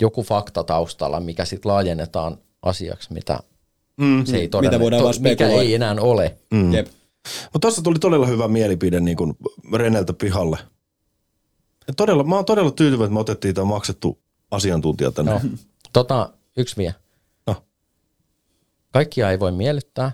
[0.00, 3.40] joku fakta taustalla, mikä sitten laajennetaan asiaksi, mitä
[3.96, 6.36] mm, se ei todella, voidaan vaan mikä ei enää ole.
[6.50, 6.72] Mm.
[6.72, 6.86] Jep.
[7.42, 9.36] Mutta tuossa tuli todella hyvä mielipide niin kuin
[9.74, 10.58] Reneltä pihalle.
[11.86, 14.18] Ja todella, mä oon todella tyytyväinen, että me otettiin tämä maksettu
[14.50, 15.32] asiantuntija tänne.
[15.32, 15.40] No.
[15.92, 16.94] Tota, yksi vielä.
[17.46, 17.56] No.
[18.90, 20.12] Kaikkia ei voi miellyttää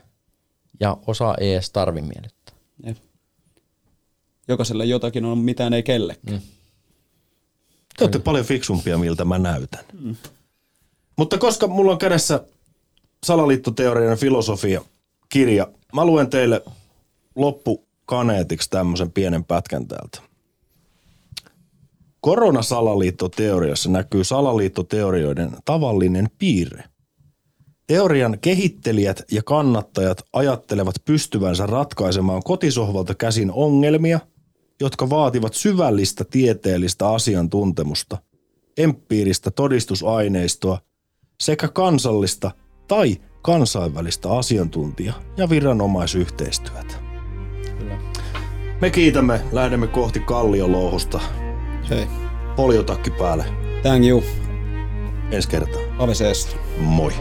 [0.81, 2.38] ja osa ei edes tarvi miellyttää.
[2.87, 2.97] Jep.
[4.49, 6.37] Jokaiselle jotakin on, mitään ei kellekään.
[6.37, 6.49] Mm.
[7.97, 9.85] Te olette paljon fiksumpia, miltä mä näytän.
[10.01, 10.17] Mm.
[11.17, 12.45] Mutta koska mulla on kädessä
[13.25, 14.85] salaliittoteorian filosofia
[15.29, 16.63] kirja, mä luen teille
[17.37, 20.23] loppukaneetiksi tämmöisen pienen pätkän täältä.
[22.21, 26.85] Koronasalaliittoteoriassa näkyy salaliittoteorioiden tavallinen piirre.
[27.89, 34.21] Teorian kehittelijät ja kannattajat ajattelevat pystyvänsä ratkaisemaan kotisohvalta käsin ongelmia,
[34.81, 38.19] jotka vaativat syvällistä tieteellistä asiantuntemusta,
[38.79, 40.79] empiiristä todistusaineistoa
[41.41, 42.51] sekä kansallista
[42.89, 46.95] tai kansainvälistä asiantuntija- ja viranomaisyhteistyötä.
[47.79, 47.99] Kyllä.
[48.81, 51.21] Me kiitämme, lähdemme kohti Kalliolouhosta.
[51.91, 52.07] Hei.
[52.57, 53.45] Poljotakki päälle.
[53.83, 54.23] Thank you.
[55.31, 55.83] Ensi kertaa.
[55.99, 56.57] Ave sees.
[56.81, 57.13] Moi.